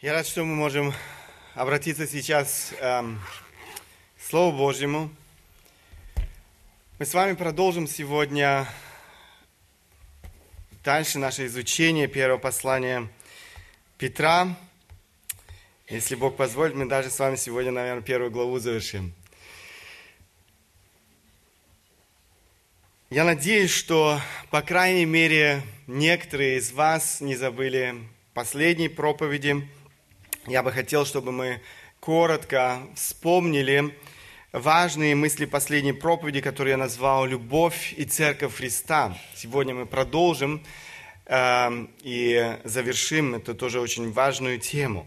Я 0.00 0.12
рад, 0.12 0.28
что 0.28 0.44
мы 0.44 0.54
можем 0.54 0.94
обратиться 1.54 2.06
сейчас 2.06 2.72
эм, 2.78 3.20
к 4.16 4.30
Слову 4.30 4.56
Божьему. 4.56 5.10
Мы 7.00 7.04
с 7.04 7.12
вами 7.14 7.32
продолжим 7.32 7.88
сегодня 7.88 8.68
дальше 10.84 11.18
наше 11.18 11.46
изучение 11.46 12.06
первого 12.06 12.38
послания 12.38 13.08
Петра. 13.96 14.56
Если 15.88 16.14
Бог 16.14 16.36
позволит, 16.36 16.76
мы 16.76 16.86
даже 16.86 17.10
с 17.10 17.18
вами 17.18 17.34
сегодня, 17.34 17.72
наверное, 17.72 18.04
первую 18.04 18.30
главу 18.30 18.60
завершим. 18.60 19.12
Я 23.10 23.24
надеюсь, 23.24 23.72
что, 23.72 24.20
по 24.50 24.62
крайней 24.62 25.06
мере, 25.06 25.60
некоторые 25.88 26.58
из 26.58 26.70
вас 26.70 27.20
не 27.20 27.34
забыли 27.34 27.96
последней 28.32 28.88
проповеди– 28.88 29.68
я 30.48 30.62
бы 30.62 30.72
хотел, 30.72 31.04
чтобы 31.04 31.30
мы 31.30 31.60
коротко 32.00 32.80
вспомнили 32.94 33.94
важные 34.52 35.14
мысли 35.14 35.44
последней 35.44 35.92
проповеди, 35.92 36.40
которую 36.40 36.70
я 36.72 36.76
назвал 36.78 37.26
«Любовь 37.26 37.92
и 37.96 38.04
Церковь 38.04 38.56
Христа». 38.56 39.16
Сегодня 39.36 39.74
мы 39.74 39.84
продолжим 39.84 40.62
э, 41.26 41.86
и 42.02 42.56
завершим 42.64 43.34
эту 43.34 43.54
тоже 43.54 43.80
очень 43.80 44.10
важную 44.10 44.58
тему. 44.58 45.06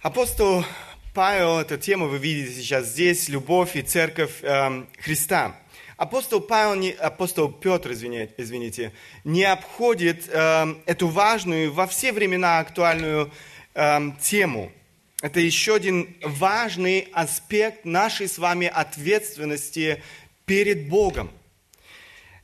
Апостол 0.00 0.64
Павел, 1.12 1.58
эту 1.58 1.76
тему 1.76 2.08
вы 2.08 2.18
видите 2.18 2.54
сейчас 2.54 2.86
здесь, 2.86 3.28
«Любовь 3.28 3.76
и 3.76 3.82
Церковь 3.82 4.42
э, 4.42 4.84
Христа». 5.00 5.54
Апостол 5.98 6.40
Павел, 6.40 6.76
не, 6.76 6.92
апостол 6.92 7.50
Петр, 7.50 7.90
извините, 7.90 8.92
не 9.24 9.42
обходит 9.42 10.28
э, 10.28 10.66
эту 10.86 11.08
важную, 11.08 11.72
во 11.72 11.88
все 11.88 12.12
времена 12.12 12.60
актуальную 12.60 13.32
э, 13.74 14.00
тему. 14.20 14.72
Это 15.20 15.40
еще 15.40 15.74
один 15.74 16.16
важный 16.22 17.08
аспект 17.12 17.84
нашей 17.84 18.28
с 18.28 18.38
вами 18.38 18.66
ответственности 18.68 20.02
перед 20.46 20.88
Богом. 20.88 21.30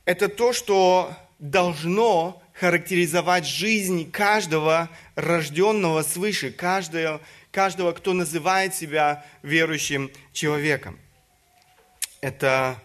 Это 0.03 0.27
то, 0.27 0.53
что 0.53 1.15
должно 1.39 2.41
характеризовать 2.53 3.45
жизнь 3.45 4.11
каждого 4.11 4.89
рожденного 5.15 6.03
свыше, 6.03 6.51
каждого, 6.51 7.21
каждого, 7.51 7.91
кто 7.91 8.13
называет 8.13 8.75
себя 8.75 9.25
верующим 9.41 10.11
человеком. 10.33 10.99
Это 12.21 12.81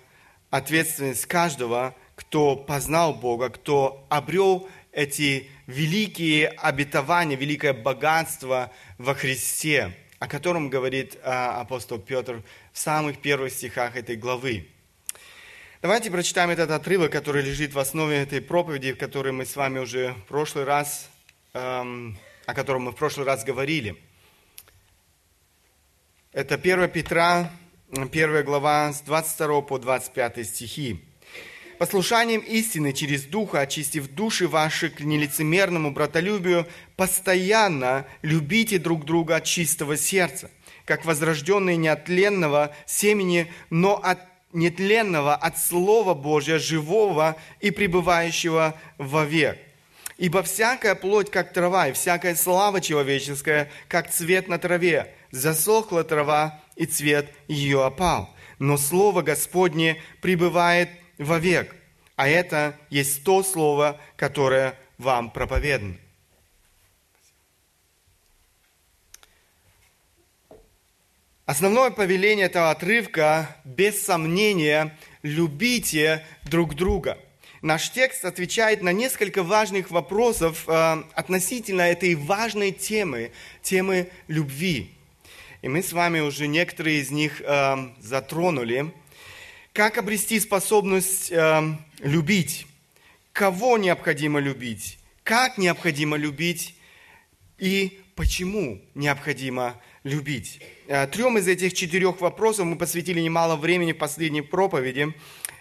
ответственность 0.50 1.26
каждого, 1.26 1.94
кто 2.14 2.56
познал 2.56 3.14
Бога, 3.14 3.48
кто 3.48 4.06
обрел 4.08 4.68
эти 4.92 5.48
великие 5.70 6.48
обетования, 6.48 7.36
великое 7.36 7.72
богатство 7.72 8.70
во 8.98 9.14
Христе, 9.14 9.96
о 10.18 10.26
котором 10.26 10.68
говорит 10.68 11.16
а, 11.22 11.60
апостол 11.60 11.98
Петр 11.98 12.42
в 12.72 12.78
самых 12.78 13.20
первых 13.20 13.52
стихах 13.52 13.96
этой 13.96 14.16
главы. 14.16 14.68
Давайте 15.80 16.10
прочитаем 16.10 16.50
этот 16.50 16.70
отрывок, 16.70 17.10
который 17.10 17.42
лежит 17.42 17.72
в 17.72 17.78
основе 17.78 18.18
этой 18.18 18.42
проповеди, 18.42 18.92
в 18.92 18.98
которой 18.98 19.32
мы 19.32 19.46
с 19.46 19.56
вами 19.56 19.78
уже 19.78 20.12
в 20.12 20.24
прошлый 20.24 20.64
раз, 20.64 21.08
эм, 21.54 22.18
о 22.44 22.52
котором 22.52 22.82
мы 22.82 22.92
в 22.92 22.96
прошлый 22.96 23.26
раз 23.26 23.44
говорили. 23.44 23.96
Это 26.32 26.56
1 26.58 26.88
Петра, 26.88 27.50
1 27.92 28.44
глава 28.44 28.92
с 28.92 29.00
22 29.00 29.62
по 29.62 29.78
25 29.78 30.44
стихи 30.44 31.09
послушанием 31.80 32.42
истины 32.42 32.92
через 32.92 33.22
Духа, 33.22 33.60
очистив 33.60 34.06
души 34.08 34.46
ваши 34.46 34.90
к 34.90 35.00
нелицемерному 35.00 35.92
братолюбию, 35.92 36.66
постоянно 36.94 38.04
любите 38.20 38.78
друг 38.78 39.06
друга 39.06 39.36
от 39.36 39.44
чистого 39.44 39.96
сердца, 39.96 40.50
как 40.84 41.06
возрожденные 41.06 41.78
не 41.78 41.88
от 41.88 42.04
тленного 42.04 42.76
семени, 42.84 43.50
но 43.70 43.94
от 43.94 44.18
нетленного, 44.52 45.34
от 45.34 45.58
Слова 45.58 46.12
Божия, 46.12 46.58
живого 46.58 47.36
и 47.60 47.70
пребывающего 47.70 48.78
вовек. 48.98 49.56
Ибо 50.18 50.42
всякая 50.42 50.94
плоть, 50.94 51.30
как 51.30 51.54
трава, 51.54 51.88
и 51.88 51.92
всякая 51.94 52.34
слава 52.34 52.82
человеческая, 52.82 53.70
как 53.88 54.10
цвет 54.10 54.48
на 54.48 54.58
траве. 54.58 55.14
Засохла 55.30 56.04
трава, 56.04 56.60
и 56.76 56.84
цвет 56.84 57.32
ее 57.48 57.86
опал. 57.86 58.28
Но 58.58 58.76
Слово 58.76 59.22
Господне 59.22 59.96
пребывает 60.20 60.90
вовек. 61.24 61.74
А 62.16 62.28
это 62.28 62.76
есть 62.90 63.24
то 63.24 63.42
слово, 63.42 64.00
которое 64.16 64.74
вам 64.98 65.30
проповедано. 65.30 65.96
Основное 71.46 71.90
повеление 71.90 72.46
этого 72.46 72.70
отрывка, 72.70 73.56
без 73.64 74.00
сомнения, 74.02 74.96
любите 75.22 76.24
друг 76.44 76.74
друга. 76.74 77.18
Наш 77.60 77.90
текст 77.90 78.24
отвечает 78.24 78.82
на 78.82 78.92
несколько 78.92 79.42
важных 79.42 79.90
вопросов 79.90 80.64
э, 80.68 81.02
относительно 81.14 81.82
этой 81.82 82.14
важной 82.14 82.70
темы, 82.70 83.32
темы 83.62 84.10
любви. 84.28 84.94
И 85.60 85.68
мы 85.68 85.82
с 85.82 85.92
вами 85.92 86.20
уже 86.20 86.46
некоторые 86.46 87.00
из 87.00 87.10
них 87.10 87.40
э, 87.40 87.76
затронули. 87.98 88.94
Как 89.72 89.98
обрести 89.98 90.40
способность 90.40 91.30
э, 91.30 91.76
любить? 92.00 92.66
Кого 93.32 93.78
необходимо 93.78 94.40
любить? 94.40 94.98
Как 95.22 95.58
необходимо 95.58 96.16
любить? 96.16 96.74
И 97.56 98.00
почему 98.16 98.82
необходимо 98.96 99.80
любить? 100.02 100.60
Э, 100.88 101.06
трем 101.06 101.38
из 101.38 101.46
этих 101.46 101.72
четырех 101.72 102.20
вопросов 102.20 102.66
мы 102.66 102.74
посвятили 102.74 103.20
немало 103.20 103.54
времени 103.54 103.92
в 103.92 103.98
последней 103.98 104.42
проповеди. 104.42 105.14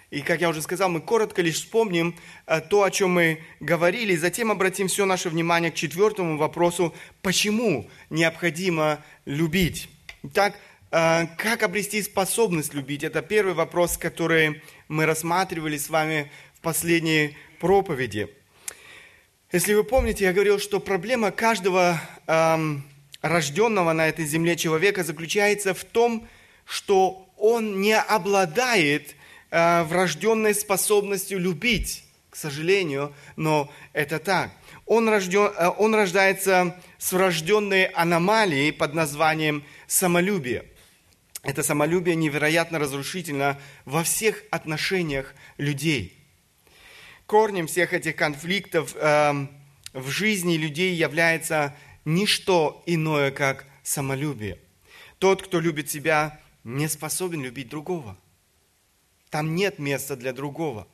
И, 0.10 0.22
как 0.22 0.42
я 0.42 0.50
уже 0.50 0.64
сказал, 0.64 0.90
мы 0.90 1.02
коротко 1.02 1.44
лишь 1.44 1.58
вспомним 1.58 2.16
э, 2.48 2.62
то, 2.62 2.82
о 2.82 2.90
чем 2.90 3.12
мы 3.12 3.44
говорили, 3.60 4.14
и 4.14 4.18
затем 4.18 4.50
обратим 4.50 4.88
все 4.88 5.06
наше 5.06 5.30
внимание 5.30 5.70
к 5.70 5.76
четвертому 5.76 6.36
вопросу, 6.36 6.96
почему 7.22 7.88
необходимо 8.10 9.04
любить. 9.26 9.88
Итак, 10.24 10.56
как 10.92 11.62
обрести 11.62 12.02
способность 12.02 12.74
любить? 12.74 13.04
Это 13.04 13.22
первый 13.22 13.54
вопрос, 13.54 13.98
который 13.98 14.64
мы 14.88 15.06
рассматривали 15.06 15.78
с 15.78 15.90
вами 15.90 16.32
в 16.56 16.62
последней 16.62 17.38
проповеди. 17.60 18.28
Если 19.52 19.76
вы 19.76 19.84
помните, 19.84 20.26
я 20.26 20.34
говорил, 20.34 20.58
что 20.60 20.80
проблема 20.80 21.30
каждого 21.32 22.02
эм, 22.26 22.84
рожденного 23.22 23.94
на 23.94 24.08
этой 24.08 24.26
земле 24.26 24.56
человека 24.56 25.04
заключается 25.04 25.76
в 25.76 25.84
том, 25.84 26.28
что 26.66 27.28
он 27.38 27.82
не 27.82 27.96
обладает 27.96 29.16
э, 29.52 29.84
врожденной 29.84 30.56
способностью 30.56 31.40
любить, 31.40 32.04
к 32.32 32.36
сожалению, 32.36 33.14
но 33.36 33.72
это 33.94 34.18
так. 34.18 34.52
Он, 34.88 35.08
рожден, 35.08 35.52
э, 35.56 35.70
он 35.78 35.94
рождается 35.94 36.76
с 36.98 37.12
врожденной 37.12 37.86
аномалией 37.86 38.74
под 38.74 38.96
названием 38.96 39.64
самолюбие– 39.86 40.66
это 41.42 41.64
самолюбие 41.64 42.16
невероятно 42.16 42.80
разрушительно 42.80 43.60
во 43.86 44.04
всех 44.04 44.44
отношениях 44.52 45.34
людей. 45.58 46.18
Корнем 47.26 47.68
всех 47.68 47.94
этих 47.94 48.16
конфликтов 48.16 48.96
э, 48.96 49.48
в 49.94 50.10
жизни 50.10 50.58
людей 50.58 50.96
является 50.96 51.76
ничто 52.06 52.84
иное, 52.86 53.32
как 53.32 53.66
самолюбие. 53.84 54.60
Тот, 55.20 55.44
кто 55.44 55.60
любит 55.60 55.90
себя, 55.90 56.40
не 56.64 56.88
способен 56.88 57.44
любить 57.44 57.70
другого. 57.70 58.18
Там 59.30 59.56
нет 59.56 59.80
места 59.80 60.16
для 60.16 60.34
другого. 60.34 60.88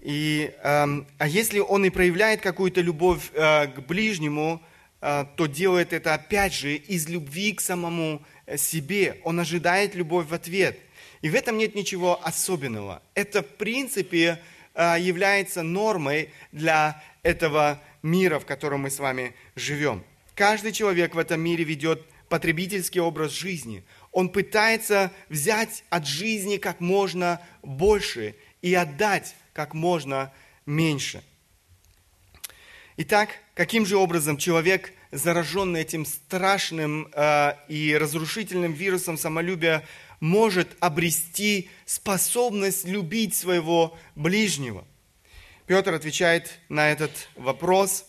И, 0.00 0.52
э, 0.62 1.04
а 1.18 1.28
если 1.28 1.58
он 1.58 1.84
и 1.84 1.90
проявляет 1.90 2.40
какую-то 2.40 2.80
любовь 2.80 3.30
э, 3.34 3.66
к 3.66 3.80
ближнему, 3.80 4.62
э, 5.00 5.26
то 5.36 5.46
делает 5.46 5.92
это 5.92 6.14
опять 6.14 6.54
же 6.54 6.74
из 6.74 7.08
любви 7.08 7.52
к 7.52 7.60
самому 7.60 8.22
себе, 8.56 9.20
он 9.24 9.40
ожидает 9.40 9.94
любовь 9.94 10.26
в 10.26 10.34
ответ. 10.34 10.78
И 11.22 11.28
в 11.28 11.34
этом 11.34 11.58
нет 11.58 11.74
ничего 11.74 12.24
особенного. 12.24 13.02
Это, 13.14 13.42
в 13.42 13.48
принципе, 13.48 14.40
а, 14.74 14.96
является 14.98 15.62
нормой 15.62 16.30
для 16.52 17.02
этого 17.22 17.80
мира, 18.02 18.38
в 18.38 18.46
котором 18.46 18.82
мы 18.82 18.90
с 18.90 18.98
вами 18.98 19.34
живем. 19.54 20.04
Каждый 20.34 20.72
человек 20.72 21.14
в 21.14 21.18
этом 21.18 21.40
мире 21.40 21.64
ведет 21.64 22.02
потребительский 22.28 23.00
образ 23.00 23.32
жизни. 23.32 23.84
Он 24.12 24.30
пытается 24.30 25.12
взять 25.28 25.84
от 25.90 26.06
жизни 26.06 26.56
как 26.56 26.80
можно 26.80 27.40
больше 27.62 28.36
и 28.62 28.72
отдать 28.72 29.34
как 29.52 29.74
можно 29.74 30.32
меньше. 30.64 31.22
Итак, 32.96 33.30
каким 33.54 33.84
же 33.84 33.96
образом 33.96 34.36
человек 34.36 34.92
зараженный 35.10 35.82
этим 35.82 36.06
страшным 36.06 37.08
э, 37.12 37.52
и 37.68 37.96
разрушительным 37.96 38.72
вирусом 38.72 39.16
самолюбия, 39.18 39.84
может 40.20 40.76
обрести 40.80 41.70
способность 41.86 42.86
любить 42.86 43.34
своего 43.34 43.96
ближнего? 44.14 44.84
Петр 45.66 45.94
отвечает 45.94 46.58
на 46.68 46.90
этот 46.90 47.28
вопрос 47.36 48.04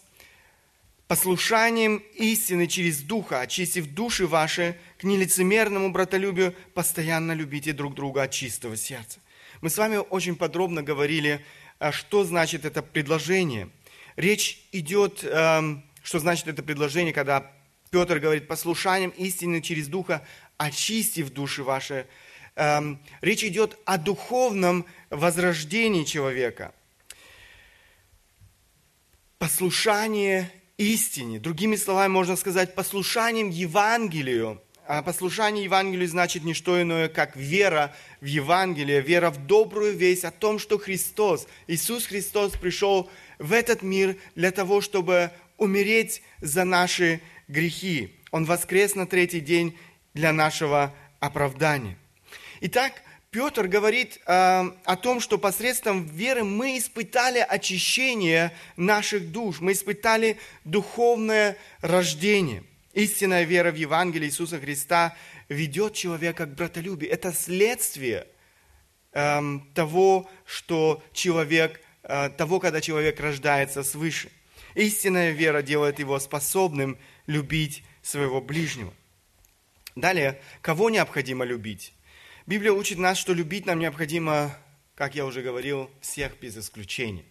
послушанием 1.07 2.01
истины 2.15 2.68
через 2.68 3.01
Духа, 3.01 3.42
очистив 3.42 3.86
души 3.88 4.25
ваши 4.25 4.77
к 4.98 5.03
нелицемерному 5.03 5.92
братолюбию, 5.92 6.56
постоянно 6.74 7.33
любите 7.33 7.74
друг 7.74 7.95
друга 7.95 8.24
от 8.24 8.31
чистого 8.31 8.77
сердца. 8.77 9.19
Мы 9.59 9.69
с 9.69 9.77
вами 9.77 9.98
очень 9.98 10.36
подробно 10.36 10.81
говорили, 10.81 11.45
а, 11.80 11.92
что 11.92 12.24
значит 12.24 12.63
это 12.63 12.81
предложение. 12.81 13.69
Речь 14.15 14.62
идет, 14.71 15.24
эм, 15.24 15.83
что 16.03 16.19
значит 16.19 16.48
это 16.48 16.63
предложение, 16.63 17.13
когда 17.13 17.51
Петр 17.92 18.19
говорит, 18.19 18.48
послушанием 18.48 19.09
истины 19.12 19.62
через 19.62 19.88
Духа, 19.88 20.25
очистив 20.57 21.30
души 21.31 21.63
ваши. 21.63 22.07
Эм, 22.56 23.00
речь 23.21 23.44
идет 23.44 23.77
о 23.86 23.98
духовном 23.98 24.86
возрождении 25.09 26.03
человека. 26.03 26.74
Послушание 29.38 30.51
истине. 30.77 31.39
Другими 31.39 31.75
словами, 31.75 32.12
можно 32.12 32.36
сказать, 32.36 32.75
послушанием 32.75 33.50
Евангелию. 33.50 34.62
А 34.88 35.01
послушание 35.03 35.63
Евангелию 35.63 36.07
значит 36.07 36.44
не 36.44 36.53
что 36.53 36.81
иное, 36.81 37.07
как 37.07 37.36
вера 37.36 37.95
в 38.19 38.25
Евангелие, 38.25 39.01
вера 39.01 39.30
в 39.30 39.45
добрую 39.45 39.95
весть 39.95 40.25
о 40.25 40.31
том, 40.31 40.59
что 40.59 40.77
Христос, 40.77 41.48
Иисус 41.68 42.07
Христос 42.07 42.53
пришел 42.53 43.09
в 43.39 43.53
этот 43.53 43.83
мир 43.83 44.18
для 44.36 44.51
того, 44.51 44.81
чтобы 44.81 45.31
умереть 45.62 46.24
за 46.42 46.63
наши 46.63 47.22
грехи. 47.48 48.16
Он 48.31 48.46
воскрес 48.46 48.96
на 48.96 49.06
третий 49.06 49.40
день 49.40 49.78
для 50.16 50.34
нашего 50.34 50.92
оправдания. 51.19 51.98
Итак, 52.62 52.94
Петр 53.30 53.68
говорит 53.68 54.19
э, 54.25 54.72
о 54.84 54.96
том, 54.96 55.19
что 55.19 55.38
посредством 55.38 56.06
веры 56.06 56.44
мы 56.44 56.80
испытали 56.80 57.38
очищение 57.38 58.52
наших 58.75 59.31
душ, 59.31 59.62
мы 59.62 59.74
испытали 59.74 60.40
духовное 60.66 61.56
рождение. 61.81 62.63
Истинная 62.94 63.44
вера 63.44 63.72
в 63.72 63.75
Евангелие 63.75 64.30
Иисуса 64.30 64.60
Христа 64.60 65.16
ведет 65.48 65.94
человека 65.94 66.48
к 66.48 66.56
братолюбию. 66.56 67.12
Это 67.12 67.31
следствие 67.31 68.28
э, 69.13 69.42
того, 69.75 70.28
что 70.44 71.04
человек, 71.13 71.80
э, 72.02 72.30
того, 72.30 72.60
когда 72.60 72.81
человек 72.81 73.19
рождается 73.19 73.84
свыше. 73.84 74.31
Истинная 74.76 75.32
вера 75.32 75.62
делает 75.62 76.00
его 76.00 76.20
способным 76.20 76.98
любить 77.28 77.84
своего 78.02 78.42
ближнего. 78.42 78.94
Далее, 79.96 80.42
кого 80.62 80.90
необходимо 80.90 81.46
любить? 81.46 81.94
Библия 82.46 82.72
учит 82.72 82.98
нас, 82.98 83.18
что 83.18 83.34
любить 83.34 83.66
нам 83.66 83.80
необходимо, 83.80 84.56
как 84.96 85.16
я 85.16 85.26
уже 85.26 85.42
говорил, 85.42 85.90
всех 86.02 86.40
без 86.40 86.58
исключения. 86.58 87.26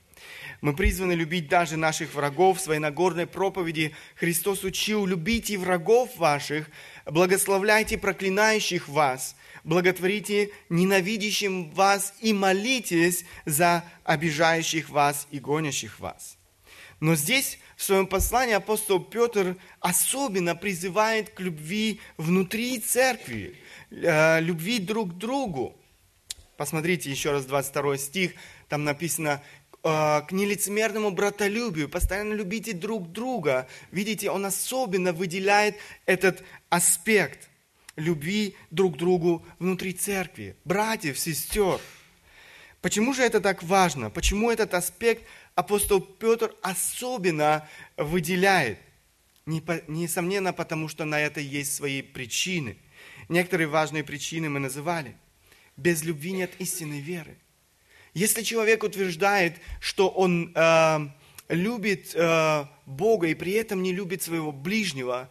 Мы 0.60 0.74
призваны 0.76 1.12
любить 1.12 1.48
даже 1.48 1.76
наших 1.76 2.14
врагов. 2.14 2.58
В 2.58 2.60
своей 2.60 2.80
Нагорной 2.80 3.26
проповеди 3.26 3.94
Христос 4.16 4.64
учил, 4.64 5.06
любите 5.06 5.56
врагов 5.56 6.16
ваших, 6.18 6.70
благословляйте 7.06 7.96
проклинающих 7.96 8.88
вас, 8.88 9.36
благотворите 9.64 10.50
ненавидящим 10.68 11.70
вас 11.70 12.14
и 12.20 12.32
молитесь 12.32 13.24
за 13.46 13.84
обижающих 14.04 14.90
вас 14.90 15.26
и 15.30 15.38
гонящих 15.38 15.98
вас. 16.00 16.36
Но 17.00 17.14
здесь 17.14 17.58
в 17.76 17.82
своем 17.82 18.06
послании 18.06 18.54
апостол 18.54 19.00
Петр 19.00 19.56
особенно 19.80 20.54
призывает 20.54 21.30
к 21.30 21.40
любви 21.40 22.00
внутри 22.18 22.78
церкви, 22.78 23.58
Э, 23.90 24.40
любви 24.40 24.78
друг 24.78 25.14
к 25.14 25.18
другу. 25.18 25.76
Посмотрите 26.56 27.10
еще 27.10 27.32
раз 27.32 27.44
22 27.44 27.98
стих, 27.98 28.34
там 28.68 28.84
написано, 28.84 29.42
э, 29.82 30.20
к 30.22 30.28
нелицемерному 30.30 31.10
братолюбию, 31.10 31.88
постоянно 31.88 32.34
любите 32.34 32.72
друг 32.72 33.10
друга. 33.10 33.66
Видите, 33.90 34.30
он 34.30 34.46
особенно 34.46 35.12
выделяет 35.12 35.76
этот 36.06 36.44
аспект 36.68 37.48
любви 37.96 38.54
друг 38.70 38.94
к 38.94 38.98
другу 38.98 39.44
внутри 39.58 39.92
церкви, 39.92 40.54
братьев, 40.64 41.18
сестер. 41.18 41.80
Почему 42.80 43.12
же 43.12 43.22
это 43.22 43.40
так 43.40 43.62
важно? 43.64 44.08
Почему 44.08 44.52
этот 44.52 44.74
аспект 44.74 45.24
апостол 45.60 46.00
Петр 46.00 46.54
особенно 46.62 47.68
выделяет? 47.96 48.78
Несомненно, 49.46 50.52
потому 50.52 50.88
что 50.88 51.04
на 51.04 51.20
это 51.20 51.40
есть 51.40 51.74
свои 51.74 52.02
причины– 52.02 52.76
Некоторые 53.30 53.68
важные 53.68 54.02
причины 54.02 54.48
мы 54.48 54.58
называли. 54.58 55.16
Без 55.76 56.02
любви 56.02 56.32
нет 56.32 56.52
истинной 56.58 56.98
веры. 56.98 57.38
Если 58.12 58.42
человек 58.42 58.82
утверждает, 58.82 59.54
что 59.80 60.08
он 60.08 60.52
э, 60.52 61.08
любит 61.48 62.12
э, 62.16 62.64
Бога 62.86 63.28
и 63.28 63.34
при 63.34 63.52
этом 63.52 63.84
не 63.84 63.92
любит 63.92 64.20
своего 64.22 64.50
ближнего, 64.50 65.30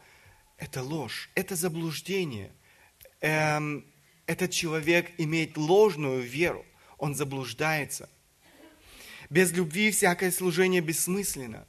это 0.58 0.82
ложь, 0.82 1.30
это 1.36 1.58
заблуждение. 1.58 2.54
Эм, 3.20 3.86
этот 4.28 4.52
человек 4.52 5.12
имеет 5.18 5.58
ложную 5.58 6.22
веру, 6.22 6.66
он 6.98 7.16
заблуждается. 7.16 8.10
Без 9.30 9.52
любви 9.52 9.92
всякое 9.92 10.31
служение 10.31 10.81
бессмысленно. 10.81 11.68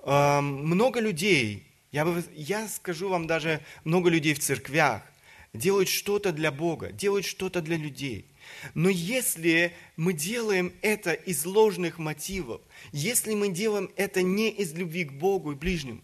Эм, 0.00 0.66
много 0.66 1.00
людей, 1.00 1.66
я, 1.92 2.04
бы, 2.04 2.24
я 2.34 2.66
скажу 2.68 3.08
вам 3.08 3.26
даже, 3.26 3.60
много 3.84 4.10
людей 4.10 4.34
в 4.34 4.40
церквях, 4.40 5.02
делают 5.52 5.88
что-то 5.88 6.32
для 6.32 6.50
Бога, 6.50 6.92
делают 6.92 7.26
что-то 7.26 7.60
для 7.60 7.76
людей. 7.76 8.26
Но 8.74 8.88
если 8.88 9.74
мы 9.96 10.12
делаем 10.12 10.72
это 10.82 11.12
из 11.12 11.44
ложных 11.44 11.98
мотивов, 11.98 12.60
если 12.92 13.34
мы 13.34 13.50
делаем 13.50 13.90
это 13.96 14.22
не 14.22 14.50
из 14.50 14.72
любви 14.74 15.04
к 15.04 15.12
Богу 15.12 15.52
и 15.52 15.54
ближнему, 15.54 16.02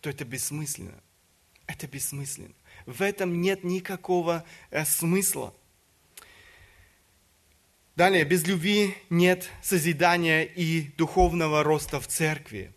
то 0.00 0.10
это 0.10 0.24
бессмысленно. 0.24 0.94
Это 1.66 1.86
бессмысленно. 1.86 2.54
В 2.86 3.02
этом 3.02 3.40
нет 3.40 3.64
никакого 3.64 4.44
э, 4.70 4.84
смысла. 4.84 5.52
Далее, 7.96 8.24
без 8.24 8.46
любви 8.46 8.94
нет 9.08 9.48
созидания 9.62 10.42
и 10.42 10.82
духовного 10.98 11.62
роста 11.62 11.98
в 11.98 12.06
церкви. 12.06 12.70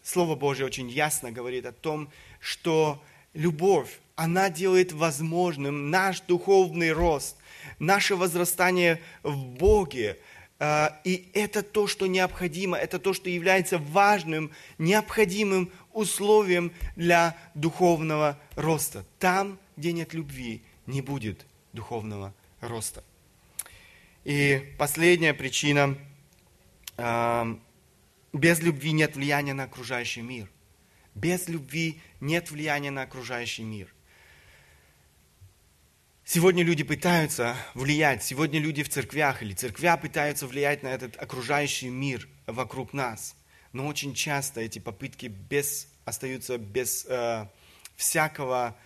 Слово 0.00 0.36
Божье 0.36 0.64
очень 0.64 0.88
ясно 0.88 1.32
говорит 1.32 1.66
о 1.66 1.72
том, 1.72 2.08
что 2.38 3.02
любовь, 3.34 3.98
она 4.14 4.48
делает 4.48 4.92
возможным 4.92 5.90
наш 5.90 6.20
духовный 6.20 6.92
рост, 6.92 7.36
наше 7.80 8.14
возрастание 8.14 9.02
в 9.24 9.44
Боге. 9.44 10.20
А, 10.60 11.00
и 11.02 11.28
это 11.34 11.64
то, 11.64 11.88
что 11.88 12.06
необходимо, 12.06 12.76
это 12.76 13.00
то, 13.00 13.12
что 13.12 13.28
является 13.28 13.76
важным, 13.78 14.52
необходимым 14.78 15.72
условием 15.92 16.70
для 16.94 17.36
духовного 17.56 18.38
роста. 18.54 19.04
Там, 19.18 19.58
где 19.76 19.92
нет 19.92 20.14
любви, 20.14 20.62
не 20.86 21.02
будет 21.02 21.44
духовного 21.72 22.32
роста. 22.60 23.02
И 24.24 24.74
последняя 24.78 25.34
причина 25.34 25.96
а,– 26.96 27.58
без 28.32 28.60
любви 28.60 28.92
нет 28.92 29.16
влияния 29.16 29.54
на 29.54 29.64
окружающий 29.64 30.22
мир. 30.22 30.48
Без 31.14 31.48
любви 31.48 32.00
нет 32.20 32.50
влияния 32.50 32.90
на 32.90 33.02
окружающий 33.02 33.64
мир– 33.64 33.92
Сегодня 36.32 36.62
люди 36.62 36.84
пытаются 36.84 37.56
влиять, 37.74 38.22
сегодня 38.22 38.60
люди 38.60 38.84
в 38.84 38.88
церквях 38.88 39.42
или 39.42 39.52
церквя 39.52 39.96
пытаются 39.96 40.46
влиять 40.46 40.84
на 40.84 40.86
этот 40.86 41.20
окружающий 41.20 41.88
мир 41.88 42.28
вокруг 42.46 42.92
нас. 42.92 43.34
Но 43.72 43.88
очень 43.88 44.14
часто 44.14 44.60
эти 44.60 44.78
попытки 44.78 45.26
без, 45.26 45.88
остаются 46.04 46.56
без 46.56 47.04
э, 47.08 47.48
всякого 47.96 48.76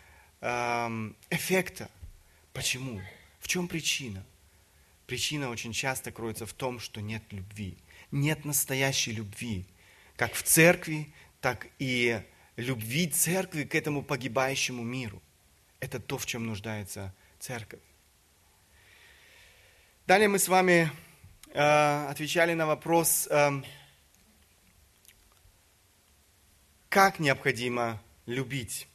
э, 0.40 1.10
эффекта. 1.28 1.90
Почему? 2.54 3.02
В 3.40 3.48
чем 3.48 3.68
причина? 3.68 4.24
Причина 5.06 5.50
очень 5.50 5.72
часто 5.72 6.10
кроется 6.12 6.46
в 6.46 6.52
том, 6.52 6.80
что 6.80 7.00
нет 7.00 7.22
любви. 7.30 7.76
Нет 8.10 8.44
настоящей 8.44 9.12
любви. 9.12 9.66
Как 10.16 10.34
в 10.34 10.42
церкви, 10.42 11.12
так 11.40 11.66
и 11.78 12.22
любви 12.56 13.08
церкви 13.08 13.64
к 13.64 13.74
этому 13.74 14.02
погибающему 14.02 14.82
миру. 14.82 15.20
Это 15.80 16.00
то, 16.00 16.16
в 16.16 16.24
чем 16.24 16.46
нуждается 16.46 17.14
церковь. 17.38 17.80
Далее 20.06 20.28
мы 20.28 20.38
с 20.38 20.48
вами 20.48 20.90
э, 21.52 22.06
отвечали 22.08 22.54
на 22.54 22.66
вопрос, 22.66 23.26
э, 23.30 23.62
как 26.88 27.18
необходимо 27.18 28.02
любить. 28.26 28.86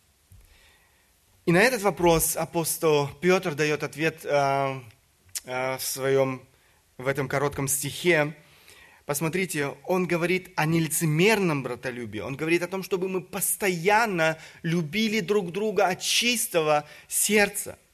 И 1.46 1.52
на 1.52 1.62
этот 1.62 1.82
вопрос 1.82 2.36
апостол 2.36 3.08
Петр 3.22 3.56
дает 3.56 3.84
ответ 3.84 4.24
э, 4.24 4.82
в 5.44 5.80
своем, 5.80 6.42
в 6.98 7.08
этом 7.08 7.28
коротком 7.28 7.68
стихе. 7.68 8.36
Посмотрите, 9.06 9.76
он 9.86 10.06
говорит 10.06 10.52
о 10.56 10.66
нелицемерном 10.66 11.64
братолюбии. 11.64 12.20
Он 12.20 12.36
говорит 12.36 12.62
о 12.64 12.68
том, 12.68 12.84
чтобы 12.84 13.10
мы 13.10 13.22
постоянно 13.22 14.38
любили 14.62 15.20
друг 15.20 15.52
друга 15.52 15.88
от 15.88 16.02
чистого 16.02 16.88
сердца– 17.08 17.78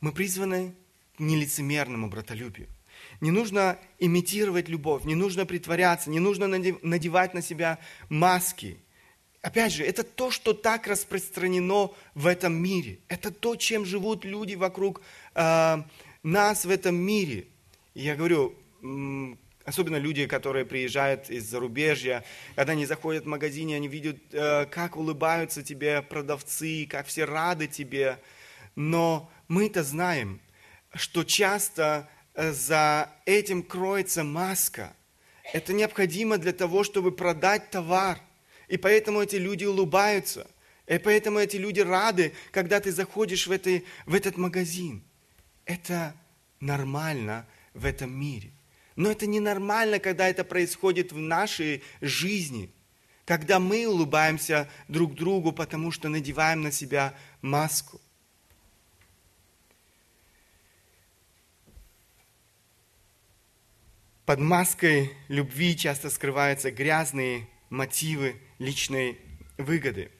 мы 0.00 0.12
призваны 0.12 0.74
к 1.16 1.20
нелицемерному 1.20 2.08
братолюбию. 2.08 2.68
Не 3.20 3.30
нужно 3.30 3.78
имитировать 3.98 4.68
любовь, 4.68 5.04
не 5.04 5.14
нужно 5.14 5.44
притворяться, 5.44 6.10
не 6.10 6.20
нужно 6.20 6.46
надевать 6.48 7.34
на 7.34 7.42
себя 7.42 7.78
маски. 8.08 8.78
Опять 9.42 9.72
же, 9.72 9.84
это 9.84 10.02
то, 10.02 10.30
что 10.30 10.52
так 10.52 10.86
распространено 10.86 11.92
в 12.14 12.26
этом 12.26 12.54
мире. 12.54 12.98
Это 13.08 13.30
то, 13.30 13.56
чем 13.56 13.86
живут 13.86 14.24
люди 14.24 14.54
вокруг 14.54 15.00
э, 15.34 15.76
нас 16.22 16.64
в 16.66 16.70
этом 16.70 16.96
мире. 16.96 17.46
Я 17.94 18.16
говорю, 18.16 18.54
особенно 19.64 19.96
люди, 19.96 20.26
которые 20.26 20.66
приезжают 20.66 21.30
из 21.30 21.48
зарубежья, 21.48 22.22
когда 22.54 22.72
они 22.72 22.84
заходят 22.84 23.24
в 23.24 23.28
магазин, 23.28 23.72
они 23.72 23.88
видят, 23.88 24.18
э, 24.32 24.66
как 24.66 24.96
улыбаются 24.96 25.62
тебе 25.62 26.02
продавцы, 26.02 26.86
как 26.88 27.06
все 27.06 27.24
рады 27.24 27.66
тебе. 27.66 28.18
Но 28.76 29.30
мы-то 29.48 29.82
знаем, 29.82 30.38
что 30.94 31.24
часто 31.24 32.10
э, 32.34 32.52
за 32.52 33.10
этим 33.24 33.62
кроется 33.62 34.22
маска. 34.22 34.94
Это 35.54 35.72
необходимо 35.72 36.36
для 36.36 36.52
того, 36.52 36.84
чтобы 36.84 37.10
продать 37.10 37.70
товар. 37.70 38.18
И 38.70 38.76
поэтому 38.76 39.20
эти 39.20 39.34
люди 39.34 39.64
улыбаются. 39.64 40.46
И 40.86 40.96
поэтому 40.98 41.40
эти 41.40 41.56
люди 41.56 41.80
рады, 41.80 42.32
когда 42.52 42.78
ты 42.78 42.92
заходишь 42.92 43.48
в, 43.48 43.50
этой, 43.50 43.84
в 44.06 44.14
этот 44.14 44.36
магазин. 44.36 45.02
Это 45.64 46.14
нормально 46.60 47.46
в 47.74 47.84
этом 47.84 48.12
мире. 48.12 48.52
Но 48.94 49.10
это 49.10 49.26
ненормально, 49.26 49.98
когда 49.98 50.28
это 50.28 50.44
происходит 50.44 51.10
в 51.10 51.18
нашей 51.18 51.82
жизни, 52.00 52.70
когда 53.24 53.58
мы 53.58 53.88
улыбаемся 53.88 54.68
друг 54.86 55.14
другу, 55.14 55.50
потому 55.50 55.90
что 55.90 56.08
надеваем 56.08 56.62
на 56.62 56.70
себя 56.70 57.14
маску. 57.42 58.00
Под 64.26 64.38
маской 64.38 65.12
любви 65.26 65.76
часто 65.76 66.08
скрываются 66.08 66.70
грязные 66.70 67.48
мотивы 67.70 68.36
личной 68.58 69.18
выгоды. 69.56 70.10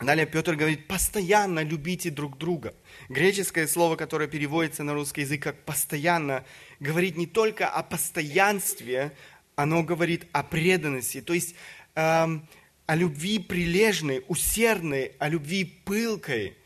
Далее 0.00 0.26
Петр 0.26 0.54
говорит, 0.54 0.86
постоянно 0.86 1.64
любите 1.64 2.10
друг 2.10 2.38
друга. 2.38 2.72
Греческое 3.08 3.66
слово, 3.66 3.96
которое 3.96 4.28
переводится 4.28 4.84
на 4.84 4.94
русский 4.94 5.22
язык 5.22 5.42
как 5.42 5.64
«постоянно», 5.64 6.44
говорит 6.78 7.16
не 7.16 7.26
только 7.26 7.68
о 7.68 7.82
постоянстве, 7.82 9.12
оно 9.56 9.82
говорит 9.82 10.26
о 10.30 10.44
преданности, 10.44 11.20
то 11.20 11.34
есть 11.34 11.56
эм, 11.96 12.48
о 12.86 12.94
любви 12.94 13.40
прилежной, 13.40 14.24
усердной, 14.28 15.12
о 15.18 15.28
любви 15.28 15.64
пылкой, 15.64 16.56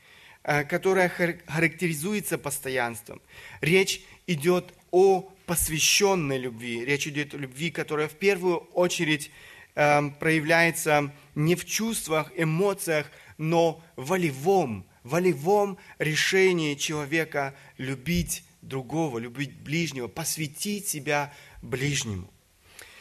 э, 0.43 0.65
которая 0.65 1.09
характеризуется 1.09 2.37
постоянством. 2.37 3.23
Речь 3.63 4.03
идет 4.27 4.75
о 4.91 5.33
посвященной 5.47 6.39
любви. 6.39 6.85
Речь 6.85 7.07
идет 7.07 7.35
о 7.35 7.39
любви, 7.39 7.71
которая 7.71 8.09
в 8.09 8.15
первую 8.15 8.59
очередь 8.75 9.31
э, 9.75 10.11
проявляется 10.19 11.13
не 11.35 11.55
в 11.55 11.65
чувствах, 11.65 12.31
эмоциях, 12.37 13.11
но 13.39 13.83
волевом, 13.97 14.87
волевом 15.03 15.79
решении 15.99 16.75
человека 16.75 17.55
любить 17.79 18.45
другого, 18.61 19.19
любить 19.19 19.57
ближнего, 19.61 20.09
посвятить 20.09 20.89
себя 20.89 21.33
ближнему. 21.61 22.33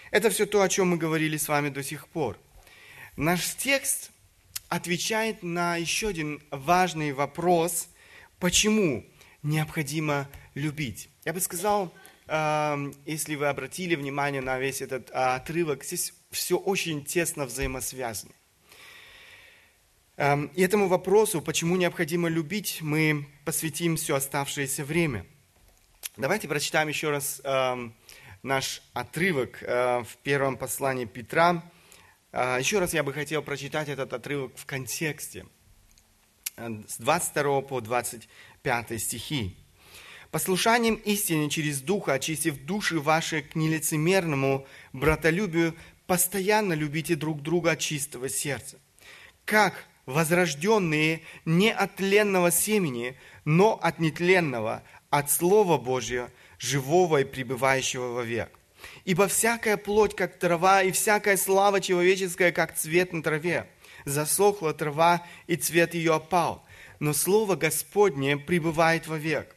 Это 0.10 0.30
все 0.30 0.46
то, 0.46 0.62
о 0.62 0.70
чем 0.70 0.90
мы 0.90 0.98
говорили 0.98 1.38
с 1.38 1.48
вами 1.48 1.70
до 1.70 1.84
сих 1.84 2.08
пор. 2.08 2.38
Наш 3.16 3.56
текст 3.56 4.12
отвечает 4.68 5.44
на 5.44 5.78
еще 5.78 6.10
один 6.10 6.42
важный 6.50 7.14
вопрос, 7.14 7.88
почему 8.40 9.06
необходимо 9.44 10.30
любить. 10.54 11.10
Я 11.26 11.34
бы 11.34 11.40
сказал, 11.40 11.94
если 13.06 13.36
вы 13.36 13.48
обратили 13.48 13.96
внимание 13.96 14.42
на 14.42 14.58
весь 14.60 14.82
этот 14.82 15.12
а, 15.12 15.36
отрывок, 15.36 15.84
здесь 15.84 16.14
все 16.32 16.58
очень 16.58 17.04
тесно 17.04 17.46
взаимосвязано. 17.46 18.34
И 20.18 20.62
этому 20.62 20.88
вопросу, 20.88 21.42
почему 21.42 21.76
необходимо 21.78 22.30
любить, 22.30 22.80
мы 22.82 23.28
посвятим 23.44 23.96
все 23.96 24.16
оставшееся 24.16 24.86
время. 24.86 25.26
Давайте 26.18 26.48
прочитаем 26.48 26.90
еще 26.90 27.10
раз 27.10 27.42
наш 28.44 28.82
отрывок 28.94 29.62
э, 29.62 30.04
в 30.04 30.18
первом 30.24 30.58
послании 30.58 31.06
Петра. 31.06 31.64
А, 32.32 32.58
еще 32.58 32.80
раз 32.80 32.94
я 32.94 33.04
бы 33.04 33.14
хотел 33.14 33.42
прочитать 33.44 33.90
этот 33.90 34.14
отрывок 34.14 34.58
в 34.58 34.66
контексте 34.66 35.46
э, 36.58 36.70
с 36.88 36.98
22 36.98 37.62
по 37.62 37.82
25 37.82 39.02
стихи. 39.02 39.56
Послушанием 40.32 40.96
истине 40.96 41.50
через 41.50 41.82
Духа, 41.82 42.14
очистив 42.14 42.58
души 42.66 43.00
ваши 43.00 43.42
к 43.42 43.54
нелицемерному 43.56 44.66
братолюбию, 44.94 45.76
постоянно 46.12 46.74
любите 46.74 47.16
друг 47.16 47.42
друга 47.42 47.72
от 47.72 47.80
чистого 47.80 48.28
сердца. 48.28 48.78
Как 49.46 49.86
возрожденные 50.06 51.22
не 51.46 51.72
от 51.72 51.96
тленного 51.96 52.52
семени, 52.52 53.18
но 53.46 53.80
от 53.82 54.00
нетленного, 54.00 54.84
от 55.10 55.32
Слова 55.32 55.78
Божьего, 55.78 56.30
живого 56.60 57.22
и 57.22 57.24
пребывающего 57.24 58.10
вовек. 58.12 58.50
Ибо 59.06 59.30
всякая 59.30 59.78
плоть, 59.78 60.14
как 60.14 60.38
трава, 60.38 60.84
и 60.84 60.92
всякая 60.92 61.38
слава 61.38 61.80
человеческая, 61.80 62.52
как 62.52 62.76
цвет 62.76 63.14
на 63.14 63.24
траве. 63.24 63.70
Засохла 64.04 64.74
трава, 64.74 65.26
и 65.48 65.56
цвет 65.56 65.94
ее 65.94 66.16
опал. 66.16 66.66
Но 67.00 67.14
Слово 67.14 67.56
Господне 67.56 68.36
пребывает 68.36 69.08
вовек 69.08 69.56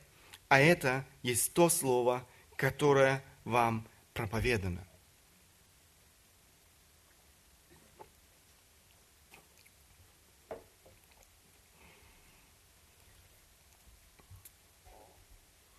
а 0.49 0.61
это 0.61 1.05
есть 1.25 1.53
то 1.53 1.69
слово, 1.69 2.25
которое 2.55 3.25
вам 3.45 3.89
проповедано. 4.13 4.87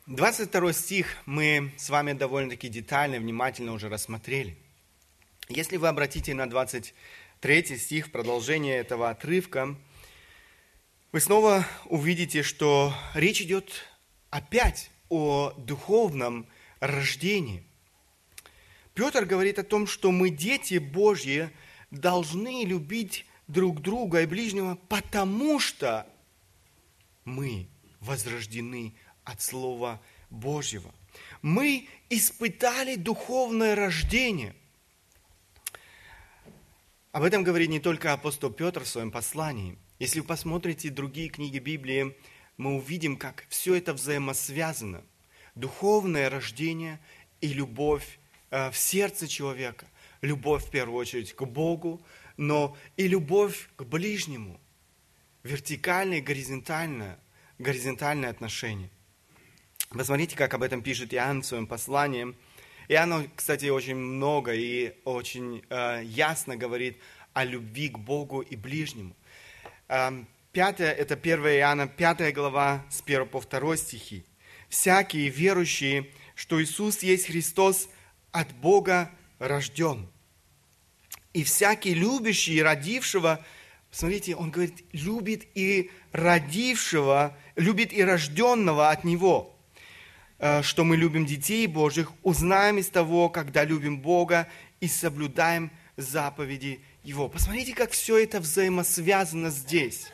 Двадцать 0.08 0.50
второй 0.50 0.76
стих 0.76 1.18
мы 1.26 1.74
с 1.78 1.90
вами 1.90 2.14
довольно-таки 2.14 2.70
детально, 2.70 3.18
внимательно 3.18 3.74
уже 3.74 3.90
рассмотрели. 3.90 4.56
Если 5.50 5.78
вы 5.78 5.88
обратите 5.88 6.36
на 6.36 6.48
23 6.48 7.76
стих, 7.76 8.12
продолжение 8.12 8.78
этого 8.78 9.10
отрывка, 9.10 9.76
вы 11.12 11.20
снова 11.20 11.66
увидите, 11.86 12.44
что 12.44 12.94
речь 13.16 13.42
идет 13.42 13.90
опять 14.30 14.92
о 15.10 15.54
духовном 15.58 16.46
рождении. 16.80 17.64
Петр 18.94 19.26
говорит 19.26 19.58
о 19.58 19.64
том, 19.64 19.88
что 19.88 20.12
мы, 20.12 20.30
дети 20.30 20.78
Божьи, 20.78 21.50
должны 21.90 22.64
любить 22.64 23.26
друг 23.48 23.82
друга 23.82 24.22
и 24.22 24.28
ближнего, 24.28 24.76
потому 24.88 25.60
что 25.60 26.08
мы 27.24 27.68
возрождены 28.02 28.94
от 29.26 29.42
Слова 29.42 30.02
Божьего. 30.30 30.94
Мы 31.42 31.88
испытали 32.10 32.96
духовное 32.96 33.76
рождение. 33.76 34.56
Об 37.12 37.24
этом 37.24 37.44
говорит 37.44 37.70
не 37.70 37.80
только 37.80 38.14
апостол 38.14 38.52
Петр 38.52 38.84
в 38.84 38.88
своем 38.88 39.12
послании. 39.12 39.78
Если 40.00 40.20
вы 40.20 40.26
посмотрите 40.26 40.90
другие 40.90 41.30
книги 41.30 41.60
Библии, 41.60 42.16
мы 42.58 42.76
увидим, 42.76 43.18
как 43.18 43.46
все 43.50 43.76
это 43.76 43.94
взаимосвязано. 43.94 45.04
Духовное 45.56 46.30
рождение 46.30 47.00
и 47.40 47.48
любовь 47.54 48.20
э, 48.50 48.70
в 48.72 48.78
сердце 48.78 49.28
человека. 49.28 49.88
Любовь 50.22 50.66
в 50.66 50.72
первую 50.72 50.98
очередь 50.98 51.34
к 51.34 51.44
Богу, 51.46 52.02
но 52.36 52.76
и 52.98 53.08
любовь 53.08 53.70
к 53.76 53.84
ближнему. 53.84 54.60
Вертикальное 55.44 56.18
и 56.18 56.22
горизонтальное, 56.22 57.20
горизонтальное 57.60 58.30
отношение. 58.30 58.90
Посмотрите, 59.90 60.36
как 60.36 60.54
об 60.54 60.64
этом 60.64 60.82
пишет 60.82 61.14
Иоанн 61.14 61.42
в 61.42 61.46
своем 61.46 61.68
послании. 61.68 62.36
Иоанн, 62.88 63.30
кстати, 63.36 63.66
очень 63.68 63.96
много 63.96 64.54
и 64.54 64.96
очень 65.06 65.64
э, 65.70 66.02
ясно 66.04 66.56
говорит 66.56 66.98
о 67.34 67.44
любви 67.44 67.90
к 67.90 67.98
Богу 67.98 68.42
и 68.42 68.56
ближнему. 68.56 69.16
Эм, 69.88 70.28
Пятое, 70.56 70.94
это 70.94 71.16
1 71.16 71.40
Иоанна, 71.48 71.86
5 71.86 72.34
глава, 72.34 72.86
с 72.90 73.02
1 73.02 73.28
по 73.28 73.42
2 73.42 73.76
стихи. 73.76 74.24
«Всякие 74.70 75.28
верующие, 75.28 76.10
что 76.34 76.64
Иисус 76.64 77.04
есть 77.04 77.26
Христос, 77.26 77.90
от 78.32 78.54
Бога 78.54 79.12
рожден. 79.40 80.08
И 81.34 81.44
всякий 81.44 81.94
любящий 81.94 82.62
родившего, 82.62 83.44
смотрите, 83.92 84.36
он 84.36 84.52
говорит, 84.52 84.84
любит 84.94 85.46
и 85.56 85.92
родившего, 86.14 87.38
любит 87.58 87.92
и 87.92 88.02
рожденного 88.02 88.92
от 88.92 89.04
Него. 89.04 89.55
Э, 90.38 90.62
что 90.62 90.84
мы 90.84 90.98
любим 90.98 91.26
детей 91.26 91.66
Божьих, 91.68 92.12
узнаем 92.24 92.78
из 92.78 92.90
того, 92.90 93.30
когда 93.30 93.64
любим 93.64 94.00
Бога 94.00 94.48
и 94.82 94.88
соблюдаем 94.88 95.72
заповеди 95.96 96.82
Его. 97.04 97.30
Посмотрите, 97.30 97.74
как 97.74 97.92
все 97.92 98.18
это 98.18 98.42
взаимосвязано 98.42 99.50
здесь. 99.50 100.08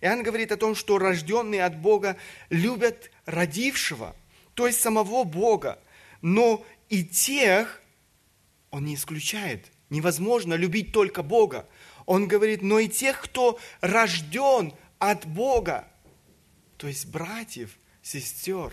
Иоанн 0.00 0.24
говорит 0.24 0.50
о 0.50 0.56
том, 0.56 0.74
что 0.74 0.98
рожденные 0.98 1.64
от 1.64 1.78
Бога 1.78 2.16
любят 2.50 3.12
родившего, 3.24 4.16
то 4.54 4.66
есть 4.66 4.80
самого 4.80 5.24
Бога. 5.24 5.78
но 6.22 6.64
и 6.88 7.04
тех 7.04 7.80
он 8.70 8.84
не 8.84 8.96
исключает. 8.96 9.70
Невозможно 9.90 10.54
любить 10.54 10.92
только 10.92 11.22
Бога. 11.22 11.66
Он 12.06 12.26
говорит, 12.28 12.62
но 12.62 12.78
и 12.78 12.88
тех, 12.88 13.20
кто 13.20 13.58
рожден 13.80 14.74
от 14.98 15.26
Бога, 15.26 15.88
то 16.76 16.88
есть 16.88 17.06
братьев, 17.06 17.78
сестер, 18.02 18.72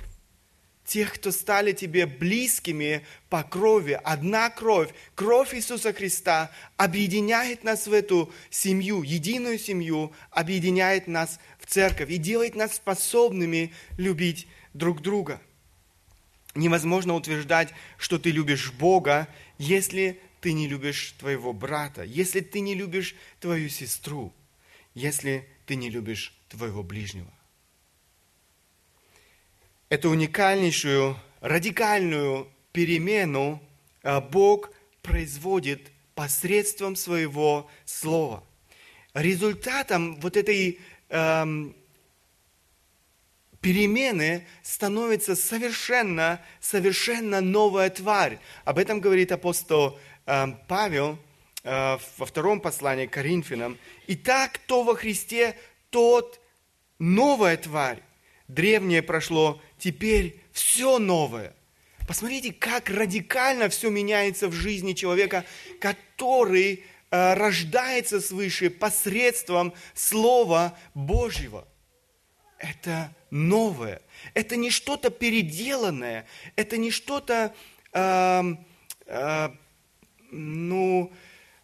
тех, 0.89 1.13
кто 1.13 1.31
стали 1.31 1.72
тебе 1.72 2.08
близкими 2.08 3.05
по 3.29 3.43
крови. 3.43 4.00
Одна 4.03 4.50
кровь, 4.50 4.89
кровь 5.13 5.53
Иисуса 5.53 5.93
Христа 5.93 6.51
объединяет 6.77 7.63
нас 7.63 7.86
в 7.86 7.93
эту 7.93 8.34
семью, 8.50 9.03
единую 9.03 9.60
семью, 9.60 10.12
объединяет 10.31 11.08
нас 11.08 11.39
в 11.60 11.67
церковь 11.67 12.10
и 12.10 12.17
делает 12.17 12.55
нас 12.55 12.75
способными 12.75 13.72
любить 13.98 14.48
друг 14.74 15.01
друга. 15.01 15.39
Невозможно 16.55 17.13
утверждать, 17.13 17.69
что 17.98 18.17
ты 18.17 18.31
любишь 18.31 18.72
Бога, 18.72 19.27
если 19.60 20.19
ты 20.41 20.53
не 20.53 20.67
любишь 20.67 21.13
твоего 21.19 21.53
брата, 21.53 22.03
если 22.03 22.39
ты 22.39 22.62
не 22.62 22.74
любишь 22.74 23.15
твою 23.39 23.69
сестру, 23.69 24.34
если 24.96 25.48
ты 25.67 25.75
не 25.75 25.91
любишь 25.91 26.34
твоего 26.50 26.81
ближнего. 26.81 27.31
Эту 29.89 30.10
уникальнейшую, 30.12 31.17
радикальную 31.41 32.48
перемену 32.72 33.62
а, 34.03 34.22
Бог 34.22 34.72
производит 35.01 35.91
посредством 36.15 36.96
своего 36.96 37.69
слова. 37.86 38.43
Результатом 39.13 40.19
вот 40.19 40.38
этой 40.38 40.79
эм, 41.10 41.75
перемены 43.62 44.46
становится 44.62 45.36
совершенно, 45.36 46.41
совершенно 46.60 47.41
новая 47.41 47.89
тварь. 47.89 48.39
Об 48.65 48.77
этом 48.77 49.00
говорит 49.00 49.31
апостол 49.31 49.98
Эм, 50.29 50.60
Павел 50.67 51.17
э, 51.63 51.98
во 52.17 52.25
втором 52.27 52.62
послании 52.62 53.08
к 53.08 53.13
Коринфянам. 53.13 53.79
«Итак, 54.05 54.51
кто 54.53 54.84
во 54.84 54.93
Христе, 54.93 55.58
тот 55.89 56.39
новая 57.00 57.58
тварь. 57.58 58.03
Древнее 58.50 59.01
прошло, 59.01 59.62
теперь 59.77 60.41
все 60.51 61.00
новое». 61.00 61.56
Посмотрите, 62.10 62.51
как 62.51 62.89
радикально 62.89 63.70
все 63.70 63.91
меняется 63.91 64.48
в 64.48 64.51
жизни 64.51 64.94
человека, 64.94 65.46
который 65.79 66.84
э, 67.12 67.34
рождается 67.36 68.20
свыше 68.20 68.72
посредством 68.72 69.75
Слова 69.94 70.75
Божьего. 70.96 71.68
Это 72.58 73.13
новое. 73.29 74.01
Это 74.34 74.56
не 74.56 74.72
что-то 74.72 75.12
переделанное. 75.12 76.25
Это 76.56 76.77
не 76.77 76.89
что-то 76.89 77.53
э, 77.94 78.44
э, 79.06 79.50
ну, 80.32 81.13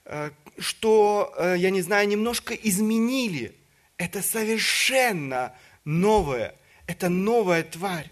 э, 0.05 0.29
что, 0.59 1.33
э, 1.37 1.55
я 1.57 1.71
не 1.71 1.81
знаю, 1.81 2.07
немножко 2.07 2.53
изменили. 2.53 3.55
Это 3.97 4.21
совершенно 4.21 5.55
новое. 5.85 6.55
Это 6.87 7.09
новая 7.09 7.63
тварь. 7.63 8.09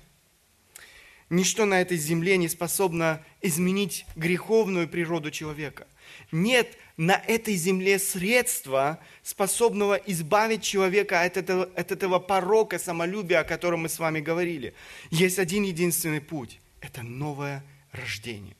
Ничто 1.29 1.65
на 1.65 1.81
этой 1.81 1.97
земле 1.97 2.37
не 2.37 2.47
способно 2.47 3.23
изменить 3.41 4.05
греховную 4.15 4.87
природу 4.87 5.31
человека. 5.31 5.87
Нет 6.31 6.77
на 6.97 7.13
этой 7.13 7.55
земле 7.55 7.97
средства, 7.97 8.99
способного 9.23 9.95
избавить 9.95 10.61
человека 10.61 11.21
от 11.21 11.37
этого, 11.37 11.69
от 11.75 11.91
этого 11.91 12.19
порока 12.19 12.77
самолюбия, 12.77 13.39
о 13.39 13.43
котором 13.43 13.81
мы 13.81 13.89
с 13.89 13.97
вами 13.99 14.19
говорили. 14.19 14.73
Есть 15.09 15.39
один 15.39 15.63
единственный 15.63 16.21
путь– 16.21 16.59
это 16.81 17.01
новое 17.01 17.63
рождение. 17.91 18.55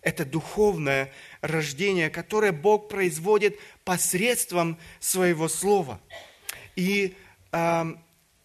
Это 0.00 0.24
духовное 0.24 1.12
рождение, 1.40 2.10
которое 2.10 2.52
Бог 2.52 2.88
производит 2.88 3.58
посредством 3.84 4.78
своего 5.00 5.48
слова. 5.48 6.00
И 6.74 7.14
э, 7.52 7.94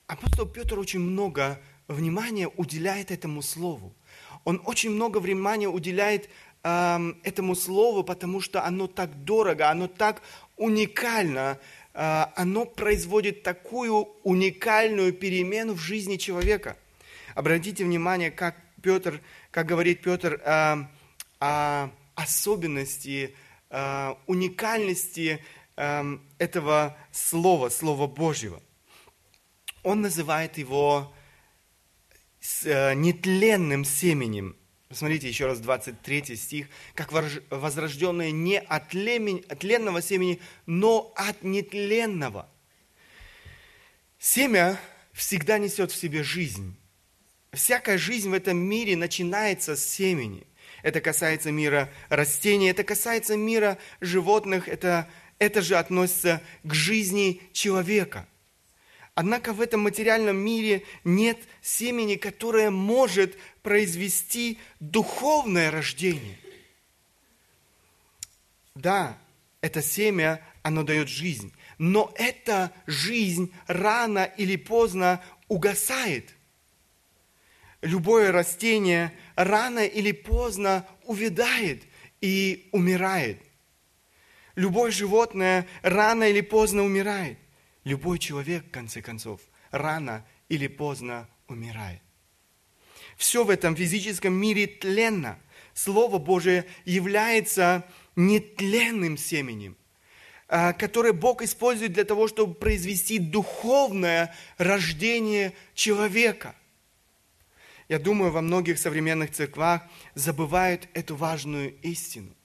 апостол 0.08 0.46
Петр 0.46 0.80
очень 0.80 1.00
много 1.00 1.60
внимания 1.88 2.48
уделяет 2.48 3.12
этому 3.12 3.42
слову. 3.42 3.94
Он 4.46 4.62
очень 4.66 4.92
много 4.92 5.18
внимания 5.20 5.68
уделяет 5.68 6.30
э, 6.64 7.14
этому 7.24 7.56
слову, 7.56 8.04
потому 8.04 8.42
что 8.42 8.64
оно 8.64 8.88
так 8.88 9.24
дорого, 9.26 9.70
оно 9.70 9.88
так 9.88 10.22
уникально, 10.56 11.60
э, 11.94 12.26
оно 12.36 12.66
производит 12.66 13.44
такую 13.44 14.08
уникальную 14.24 15.14
перемену 15.14 15.74
в 15.74 15.80
жизни 15.80 16.16
человека. 16.16 16.78
Обратите 17.36 17.84
внимание, 17.84 18.32
как 18.32 18.56
Петр, 18.82 19.22
как 19.52 19.68
говорит 19.68 20.02
Петр, 20.02 20.42
э, 20.44 20.76
о 21.40 21.90
особенности, 22.16 23.36
уникальности 24.26 25.40
эм, 25.76 26.24
этого 26.40 26.98
слова, 27.12 27.70
слова 27.70 28.08
Божьего. 28.08 28.60
Он 29.88 30.02
называет 30.02 30.58
его 30.58 31.14
э, 32.66 32.94
нетленным 32.94 33.86
семенем. 33.86 34.58
Посмотрите 34.90 35.30
еще 35.30 35.46
раз 35.46 35.62
23 35.62 36.36
стих. 36.36 36.68
Как 36.94 37.14
возрожденное 37.50 38.32
не 38.32 38.60
от 38.60 38.90
тленного 38.90 40.02
семени, 40.02 40.42
но 40.66 41.14
от 41.16 41.42
нетленного. 41.42 42.50
Семя 44.20 44.78
всегда 45.14 45.58
несет 45.58 45.92
в 45.92 45.96
себе 45.96 46.22
жизнь. 46.22 46.76
Всякая 47.54 47.98
жизнь 47.98 48.30
в 48.30 48.34
этом 48.34 48.58
мире 48.58 48.98
начинается 48.98 49.78
с 49.78 49.86
семени– 49.88 50.46
это 50.84 51.00
касается 51.00 51.50
мира 51.50 51.90
растений, 52.10 52.70
это 52.70 52.84
касается 52.84 53.38
мира 53.38 53.78
животных, 54.02 54.68
это, 54.68 55.10
это 55.40 55.62
же 55.62 55.76
относится 55.76 56.42
к 56.64 56.74
жизни 56.74 57.42
человека. 57.54 58.28
Однако 59.18 59.52
в 59.52 59.62
этом 59.62 59.82
материальном 59.82 60.38
мире 60.38 60.84
нет 61.04 61.40
семени, 61.64 62.18
которое 62.18 62.70
может 62.70 63.36
произвести 63.64 64.60
духовное 64.80 65.72
рождение. 65.72 66.38
Да, 68.76 69.18
это 69.60 69.82
семя, 69.82 70.46
оно 70.62 70.84
дает 70.84 71.10
жизнь, 71.10 71.52
но 71.80 72.14
эта 72.16 72.72
жизнь 72.86 73.52
рано 73.66 74.24
или 74.24 74.56
поздно 74.56 75.20
угасает. 75.48 76.36
Любое 77.82 78.32
растение– 78.32 79.12
рано 79.36 79.84
или 79.84 80.12
поздно 80.12 80.86
увядает 81.06 81.82
и 82.22 82.70
умирает. 82.72 83.42
Любое 84.54 84.92
животное 84.92 85.66
рано 85.82 86.30
или 86.30 86.42
поздно 86.42 86.84
умирает. 86.84 87.40
Любой 87.88 88.20
человек, 88.20 88.66
в 88.66 88.72
конце 88.72 89.02
концов, 89.02 89.40
рано 89.72 90.26
или 90.50 90.68
поздно 90.68 91.30
умирает. 91.48 92.02
Все 93.16 93.46
в 93.46 93.50
этом 93.50 93.78
физическом 93.78 94.34
мире 94.34 94.68
тленно. 94.68 95.40
Слово 95.74 96.18
Божие 96.18 96.66
является 96.84 97.86
нетленным 98.18 99.18
семенем, 99.18 99.78
а, 100.50 100.74
которое 100.74 101.14
Бог 101.14 101.42
использует 101.42 101.94
для 101.94 102.04
того, 102.04 102.28
чтобы 102.28 102.56
произвести 102.56 103.20
духовное 103.20 104.36
рождение 104.58 105.54
человека– 105.74 106.56
я 107.88 108.00
думаю, 108.00 108.34
во 108.34 108.42
многих 108.42 108.80
современных 108.80 109.32
церквах 109.32 109.82
забывают 110.14 110.90
эту 110.94 111.16
важную 111.16 111.74
истину. 111.84 112.36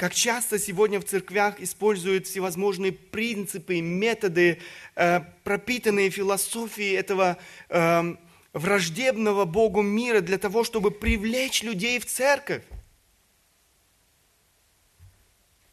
Как 0.00 0.14
часто 0.14 0.58
сегодня 0.58 0.98
в 0.98 1.04
церквях 1.04 1.60
используют 1.60 2.26
всевозможные 2.26 2.90
принципы, 2.90 3.82
методы, 3.82 4.58
э, 4.96 5.20
пропитанные 5.44 6.08
философией 6.08 6.94
этого 6.94 7.36
э, 7.68 8.14
враждебного 8.54 9.44
Богу 9.44 9.82
мира 9.82 10.22
для 10.22 10.38
того, 10.38 10.64
чтобы 10.64 10.90
привлечь 10.90 11.62
людей 11.62 11.98
в 11.98 12.06
церковь. 12.06 12.62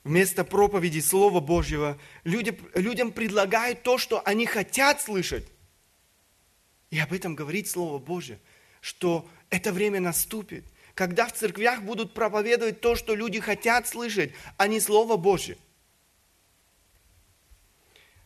Вместо 0.04 0.44
проповеди 0.44 1.00
Слова 1.00 1.40
Божьего 1.40 1.98
люди, 2.26 2.60
людям 2.74 3.14
предлагают 3.14 3.84
то, 3.84 3.98
что 3.98 4.22
они 4.26 4.46
хотят 4.46 5.02
слышать. 5.02 5.48
И 6.90 7.00
об 7.00 7.14
этом 7.14 7.34
говорит 7.34 7.70
Слово 7.70 7.98
Божье 7.98 8.42
что 8.82 9.28
это 9.50 9.74
время 9.74 10.00
наступит, 10.00 10.64
когда 10.98 11.28
в 11.28 11.34
церквях 11.34 11.84
будут 11.84 12.16
проповедовать 12.16 12.82
то, 12.82 12.96
что 12.96 13.14
люди 13.14 13.40
хотят 13.40 13.88
слышать, 13.88 14.32
а 14.58 14.68
не 14.68 14.80
Слово 14.80 15.16
Божье. 15.16 15.60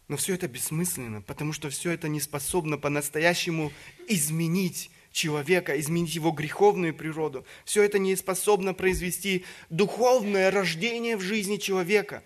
Но 0.08 0.16
все 0.16 0.36
это 0.36 0.48
бессмысленно, 0.48 1.22
потому 1.22 1.52
что 1.52 1.70
все 1.70 1.92
это 1.92 2.08
не 2.08 2.22
способно 2.22 2.78
по-настоящему 2.78 3.74
изменить 4.08 4.90
человека, 5.12 5.78
изменить 5.82 6.16
его 6.16 6.32
греховную 6.32 6.96
природу. 6.96 7.46
Все 7.66 7.84
это 7.84 8.00
не 8.00 8.16
способно 8.16 8.74
произвести 8.74 9.44
духовное 9.70 10.50
рождение 10.50 11.18
в 11.18 11.22
жизни 11.22 11.58
человека. 11.58 12.24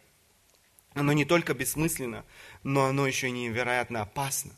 Оно 0.93 1.11
не 1.13 1.25
только 1.25 1.55
бессмысленно, 1.55 2.23
но 2.61 2.85
оно 2.85 3.07
еще 3.07 3.29
и 3.29 3.31
невероятно 3.31 4.03
опасно 4.03 4.53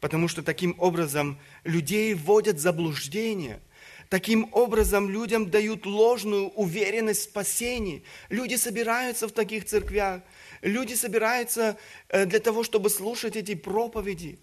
потому 0.00 0.28
что 0.28 0.42
таким 0.42 0.74
образом 0.78 1.38
людей 1.64 2.14
вводят 2.14 2.56
в 2.56 2.60
заблуждение. 2.60 3.60
Таким 4.08 4.48
образом, 4.52 5.10
людям 5.10 5.50
дают 5.50 5.84
ложную 5.84 6.48
уверенность 6.50 7.22
в 7.22 7.24
спасении. 7.24 8.04
Люди 8.28 8.54
собираются 8.54 9.26
в 9.26 9.32
таких 9.32 9.64
церквях, 9.64 10.22
люди 10.62 10.94
собираются 10.94 11.76
э, 12.08 12.24
для 12.24 12.38
того, 12.38 12.62
чтобы 12.62 12.88
слушать 12.88 13.34
эти 13.34 13.54
проповеди. 13.54 14.38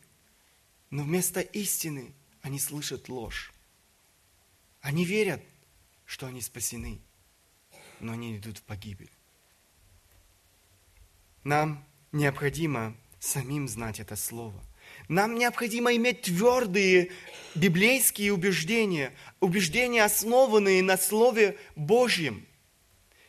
Но 0.89 1.03
вместо 1.03 1.39
истины 1.39 2.13
они 2.41 2.59
слышат 2.59 3.07
ложь. 3.07 3.53
Они 4.81 5.05
верят, 5.05 5.41
что 6.05 6.27
они 6.27 6.41
спасены, 6.41 6.99
но 8.01 8.11
они 8.11 8.37
идут 8.37 8.57
в 8.57 8.63
погибель. 8.63 9.11
Нам 11.45 11.85
необходимо 12.11 12.95
самим 13.19 13.69
знать 13.69 14.01
это 14.01 14.17
слово. 14.17 14.61
Нам 15.07 15.35
необходимо 15.35 15.95
иметь 15.95 16.23
твердые 16.23 17.11
библейские 17.55 18.33
убеждения, 18.33 19.13
убеждения, 19.39 20.03
основанные 20.03 20.81
на 20.81 20.97
Слове 20.97 21.57
Божьем. 21.75 22.45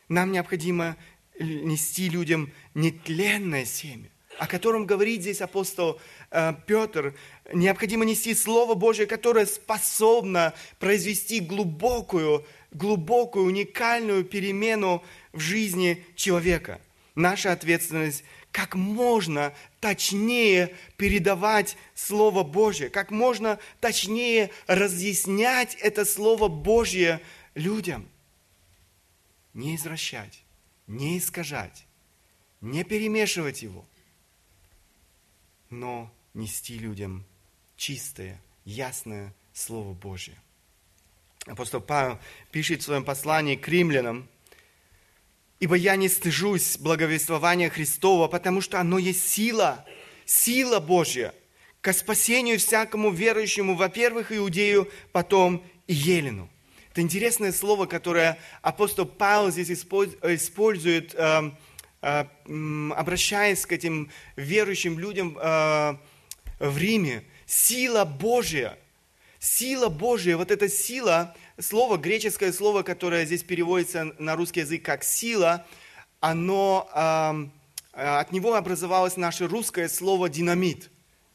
Нам 0.07 0.31
необходимо 0.31 0.95
нести 1.39 2.09
людям 2.09 2.51
нетленное 2.73 3.65
семя, 3.65 4.09
о 4.37 4.47
котором 4.47 4.85
говорит 4.85 5.21
здесь 5.21 5.41
апостол 5.41 5.99
э, 6.31 6.53
Петр. 6.65 7.15
Необходимо 7.53 8.05
нести 8.05 8.33
Слово 8.33 8.75
Божье, 8.75 9.05
которое 9.05 9.45
способно 9.45 10.53
произвести 10.79 11.39
глубокую, 11.39 12.45
глубокую, 12.71 13.45
уникальную 13.45 14.23
перемену 14.23 15.03
в 15.33 15.39
жизни 15.39 16.05
человека. 16.15 16.79
Наша 17.15 17.51
ответственность 17.51 18.23
как 18.55 18.73
можно 18.73 19.53
точнее 19.81 20.73
передавать 20.95 21.75
Слово 21.93 22.43
Божье, 22.43 22.89
как 22.89 23.11
можно 23.11 23.59
точнее 23.81 24.49
разъяснять 24.65 25.75
это 25.81 26.05
Слово 26.05 26.47
Божье 26.47 27.19
людям. 27.53 28.07
Не 29.53 29.75
извращать, 29.75 30.41
не 30.87 31.17
искажать, 31.17 31.85
не 32.61 32.85
перемешивать 32.85 33.61
его, 33.61 33.85
но 35.69 36.09
нести 36.33 36.79
людям 36.79 37.25
чистое, 37.75 38.41
ясное 38.63 39.33
Слово 39.51 39.91
Божье. 39.91 40.35
Апостол 41.45 41.81
Павел 41.81 42.19
пишет 42.51 42.79
в 42.79 42.85
своем 42.85 43.03
послании 43.03 43.57
к 43.57 43.67
римлянам– 43.67 44.29
Ибо 45.59 45.75
я 45.75 45.95
не 45.95 46.09
стыжусь 46.09 46.77
благовествования 46.77 47.69
Христова, 47.69 48.27
потому 48.27 48.61
что 48.61 48.79
оно 48.79 48.97
есть 48.97 49.27
сила, 49.27 49.85
сила 50.25 50.79
Божья 50.79 51.33
к 51.81 51.93
спасению 51.93 52.57
всякому 52.59 53.11
верующему, 53.11 53.75
во-первых, 53.75 54.31
иудею, 54.31 54.89
потом 55.11 55.63
и 55.87 55.93
елену. 55.93 56.49
Это 56.91 57.01
интересное 57.01 57.51
слово, 57.51 57.85
которое 57.85 58.39
апостол 58.61 59.05
Павел 59.05 59.51
здесь 59.51 59.69
использует, 59.69 61.13
э, 61.13 61.51
э, 62.01 62.25
обращаясь 62.95 63.65
к 63.65 63.71
этим 63.71 64.09
верующим 64.35 64.97
людям 64.97 65.37
э, 65.39 65.97
в 66.59 66.77
Риме. 66.77 67.23
Сила 67.45 68.03
Божья. 68.03 68.79
Сила 69.39 69.89
Божья, 69.89 70.37
вот 70.37 70.49
эта 70.49 70.67
сила, 70.67 71.35
слово, 71.59 71.97
греческое 71.97 72.51
слово, 72.51 72.83
которое 72.83 73.25
здесь 73.25 73.43
переводится 73.43 74.13
на 74.19 74.35
русский 74.35 74.61
язык 74.61 74.83
как 74.83 75.03
сила, 75.03 75.65
оно, 76.19 76.89
э, 77.93 78.01
от 78.01 78.31
него 78.31 78.55
образовалось 78.55 79.17
наше 79.17 79.47
русское 79.47 79.87
слово 79.87 80.29
динамит. 80.29 80.89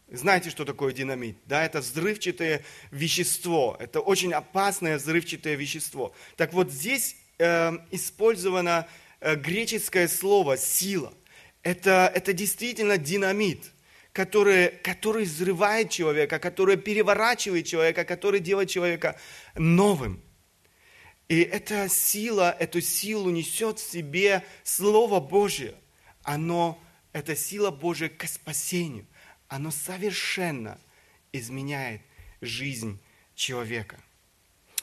Знаете, 0.09 0.51
что 0.51 0.65
такое 0.65 0.93
динамит? 0.93 1.37
Да, 1.47 1.65
это 1.65 1.81
взрывчатое 1.81 2.65
вещество. 2.91 3.77
Это 3.79 4.01
очень 4.01 4.33
опасное 4.33 4.99
взрывчатое 4.99 5.55
вещество. 5.55 6.13
Так 6.37 6.53
вот, 6.53 6.71
здесь 6.71 7.17
э, 7.39 7.73
использовано 7.91 8.89
греческое 9.21 10.09
слово 10.09 10.57
«сила». 10.57 11.13
Это, 11.63 12.11
это 12.15 12.33
действительно 12.33 12.97
динамит 12.97 13.71
который, 14.13 14.71
который 14.83 15.25
взрывает 15.25 15.91
человека, 15.91 16.39
который 16.39 16.77
переворачивает 16.77 17.67
человека, 17.67 18.05
который 18.05 18.41
делает 18.41 18.69
человека 18.69 19.19
новым. 19.55 20.23
И 21.29 21.41
эта 21.43 21.89
сила, 21.89 22.57
эту 22.59 22.81
силу 22.81 23.31
несет 23.31 23.79
в 23.79 23.89
себе 23.89 24.45
Слово 24.65 25.21
Божье. 25.21 25.75
Оно, 26.25 26.83
эта 27.13 27.37
сила 27.37 27.71
Божья 27.71 28.09
к 28.09 28.27
спасению. 28.27 29.07
Оно 29.47 29.71
совершенно 29.71 30.79
изменяет 31.33 32.03
жизнь 32.41 33.01
человека. 33.35 33.99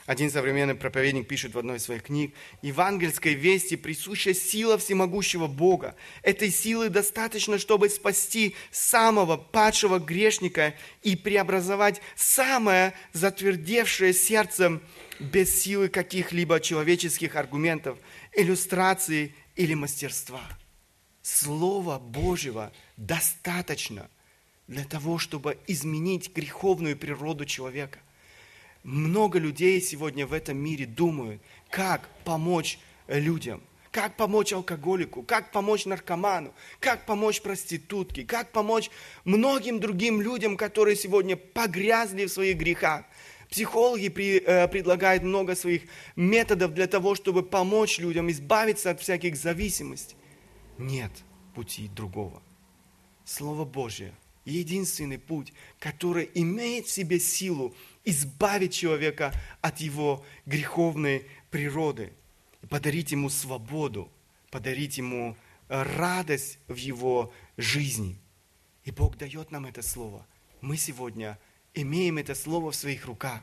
Один 0.08 0.32
современный 0.32 0.74
проповедник 0.74 1.28
пишет 1.28 1.54
в 1.54 1.60
одной 1.60 1.78
из 1.78 1.84
своих 1.84 2.04
книг, 2.04 2.34
«Евангельской 2.62 3.34
вести 3.34 3.76
присуща 3.76 4.34
сила 4.34 4.78
всемогущего 4.78 5.48
Бога. 5.48 5.96
Этой 6.24 6.50
силы 6.50 6.88
достаточно, 6.88 7.60
чтобы 7.60 7.90
спасти 7.90 8.56
самого 8.72 9.36
падшего 9.36 10.00
грешника 10.00 10.74
и 11.04 11.18
преобразовать 11.18 12.02
самое 12.16 12.94
затвердевшее 13.12 14.14
сердцем 14.14 14.82
без 15.20 15.54
силы 15.62 15.90
каких-либо 15.90 16.62
человеческих 16.62 17.36
аргументов, 17.36 17.98
иллюстраций 18.32 19.36
или 19.58 19.74
мастерства. 19.74 20.42
Слова 21.22 22.00
Божьего 22.00 22.72
достаточно 22.96 24.10
для 24.68 24.86
того, 24.86 25.18
чтобы 25.18 25.58
изменить 25.68 26.34
греховную 26.34 26.96
природу 26.96 27.44
человека. 27.44 28.00
Много 28.88 29.38
людей 29.38 29.82
сегодня 29.82 30.26
в 30.26 30.32
этом 30.32 30.58
мире 30.58 30.86
думают, 30.86 31.42
как 31.70 32.08
помочь 32.24 32.80
людям, 33.10 33.62
как 33.92 34.16
помочь 34.16 34.54
алкоголику, 34.54 35.24
как 35.24 35.52
помочь 35.52 35.86
наркоману, 35.86 36.54
как 36.80 37.06
помочь 37.06 37.42
проститутке, 37.42 38.24
как 38.24 38.54
помочь 38.54 38.90
многим 39.26 39.82
другим 39.82 40.22
людям, 40.22 40.56
которые 40.56 40.96
сегодня 40.96 41.36
погрязли 41.36 42.28
в 42.28 42.32
своих 42.32 42.56
грехах. 42.56 43.04
Психологи 43.50 44.08
при, 44.08 44.40
э, 44.40 44.70
предлагают 44.70 45.22
много 45.22 45.56
своих 45.56 45.82
методов 46.16 46.74
для 46.74 46.88
того, 46.88 47.14
чтобы 47.14 47.44
помочь 47.44 48.00
людям 48.00 48.32
избавиться 48.32 48.92
от 48.92 49.02
всяких 49.02 49.36
зависимостей. 49.36 50.16
Нет 50.78 51.12
пути 51.54 51.90
другого. 51.90 52.42
Слово 53.26 53.66
Божье– 53.66 54.14
единственный 54.46 55.20
путь, 55.20 55.52
который 55.78 56.30
имеет 56.34 56.88
в 56.88 56.92
себе 56.92 57.20
силу 57.20 57.76
избавить 58.08 58.74
человека 58.74 59.34
от 59.60 59.82
его 59.82 60.26
греховной 60.46 61.28
природы, 61.52 62.14
подарить 62.70 63.12
ему 63.12 63.30
свободу, 63.30 64.10
подарить 64.50 64.98
ему 64.98 65.36
э, 65.68 65.84
радость 65.84 66.58
в 66.68 66.76
его 66.76 67.34
жизни. 67.58 68.18
И 68.86 68.92
Бог 68.92 69.18
дает 69.18 69.52
нам 69.52 69.66
это 69.66 69.82
слово. 69.82 70.26
Мы 70.62 70.78
сегодня 70.78 71.38
имеем 71.74 72.18
это 72.18 72.34
слово 72.34 72.72
в 72.72 72.78
своих 72.78 73.06
руках. 73.06 73.42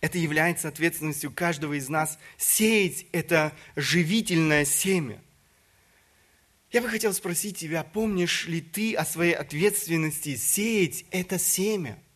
Это 0.00 0.16
является 0.16 0.68
ответственностью 0.68 1.32
каждого 1.32 1.76
из 1.76 1.88
нас 1.88 2.16
сеять 2.38 3.06
это 3.10 3.52
живительное 3.74 4.64
семя. 4.64 5.20
Я 6.70 6.80
бы 6.80 6.88
хотел 6.88 7.12
спросить 7.12 7.58
тебя, 7.58 7.82
помнишь 7.82 8.46
ли 8.46 8.60
ты 8.60 8.94
о 8.94 9.04
своей 9.04 9.32
ответственности 9.32 10.36
сеять 10.36 11.04
это 11.10 11.40
семя– 11.40 11.98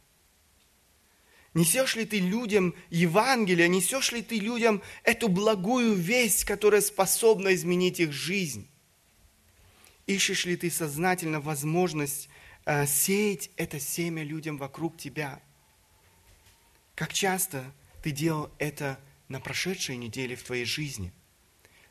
Несешь 1.54 1.94
ли 1.94 2.04
ты 2.04 2.18
людям 2.18 2.74
Евангелие, 2.90 3.68
несешь 3.68 4.10
ли 4.10 4.22
ты 4.22 4.40
людям 4.40 4.82
эту 5.04 5.28
благую 5.28 5.94
весть, 5.94 6.44
которая 6.44 6.80
способна 6.80 7.54
изменить 7.54 8.00
их 8.00 8.12
жизнь? 8.12 8.68
Ищешь 10.06 10.44
ли 10.46 10.56
ты 10.56 10.68
сознательно 10.68 11.40
возможность 11.40 12.28
э, 12.64 12.86
сеять 12.86 13.50
это 13.56 13.78
семя 13.78 14.24
людям 14.24 14.58
вокруг 14.58 14.98
тебя? 14.98 15.40
Как 16.96 17.12
часто 17.12 17.64
ты 18.02 18.10
делал 18.10 18.50
это 18.58 18.98
на 19.28 19.38
прошедшей 19.38 19.96
неделе 19.96 20.34
в 20.34 20.42
твоей 20.42 20.64
жизни? 20.64 21.12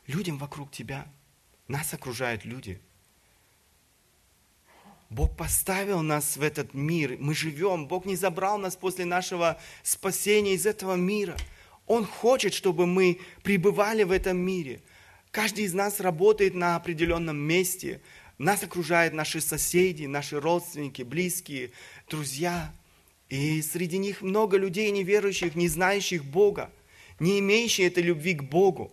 Людям 0.06 0.36
вокруг 0.36 0.70
тебя. 0.70 1.10
Нас 1.68 1.94
окружают 1.94 2.44
люди– 2.44 2.78
Бог 5.10 5.36
поставил 5.36 6.02
нас 6.02 6.36
в 6.36 6.42
этот 6.42 6.74
мир, 6.74 7.16
мы 7.20 7.34
живем, 7.34 7.86
Бог 7.86 8.06
не 8.06 8.16
забрал 8.16 8.58
нас 8.58 8.76
после 8.76 9.04
нашего 9.04 9.60
спасения 9.82 10.54
из 10.54 10.66
этого 10.66 10.94
мира. 10.94 11.36
Он 11.86 12.04
хочет, 12.04 12.54
чтобы 12.54 12.86
мы 12.86 13.20
пребывали 13.42 14.02
в 14.04 14.10
этом 14.10 14.38
мире. 14.38 14.80
Каждый 15.30 15.64
из 15.64 15.74
нас 15.74 16.00
работает 16.00 16.54
на 16.54 16.76
определенном 16.76 17.36
месте. 17.36 18.00
Нас 18.38 18.62
окружают 18.62 19.14
наши 19.14 19.40
соседи, 19.40 20.06
наши 20.06 20.40
родственники, 20.40 21.02
близкие, 21.02 21.72
друзья. 22.08 22.72
И 23.28 23.60
среди 23.62 23.98
них 23.98 24.22
много 24.22 24.56
людей 24.56 24.90
неверующих, 24.90 25.54
не 25.54 25.68
знающих 25.68 26.24
Бога, 26.24 26.70
не 27.20 27.38
имеющих 27.40 27.86
этой 27.86 28.02
любви 28.02 28.34
к 28.34 28.42
Богу. 28.42 28.92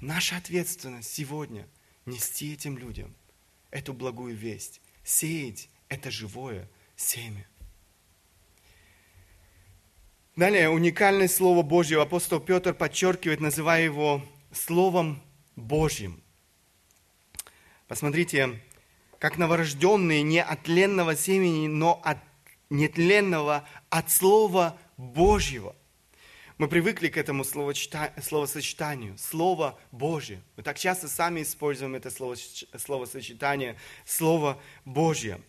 Наша 0.00 0.36
ответственность 0.36 1.12
сегодня 1.12 1.66
нести 2.04 2.52
этим 2.52 2.76
людям 2.76 3.14
эту 3.70 3.92
благую 3.92 4.36
весть 4.36 4.80
Сеять– 5.08 5.70
это 5.88 6.10
живое 6.10 6.68
семя. 6.94 7.48
Далее, 10.36 10.68
уникальное 10.68 11.28
Слово 11.28 11.62
Божье 11.62 12.02
апостол 12.02 12.40
Петр 12.40 12.74
подчеркивает, 12.74 13.40
называя 13.40 13.82
его 13.82 14.22
Словом 14.52 15.22
Божьим. 15.56 16.22
Посмотрите, 17.86 18.60
как 19.18 19.38
новорожденные 19.38 20.22
не 20.22 20.42
от 20.42 20.64
тленного 20.64 21.16
семени, 21.16 21.68
но 21.68 22.02
от 22.04 22.18
нетленного, 22.68 23.66
от 23.88 24.10
Слова 24.10 24.78
Божьего. 24.98 25.74
Мы 26.58 26.66
привыкли 26.66 27.06
к 27.06 27.16
этому 27.16 27.44
словосочетанию, 27.44 29.16
Слово 29.16 29.78
Божье. 29.92 30.42
Мы 30.56 30.64
так 30.64 30.76
часто 30.76 31.06
сами 31.06 31.42
используем 31.42 31.94
это 31.94 32.10
словосочетание, 32.10 33.76
Слово 34.04 34.60
Божье. 34.84 35.40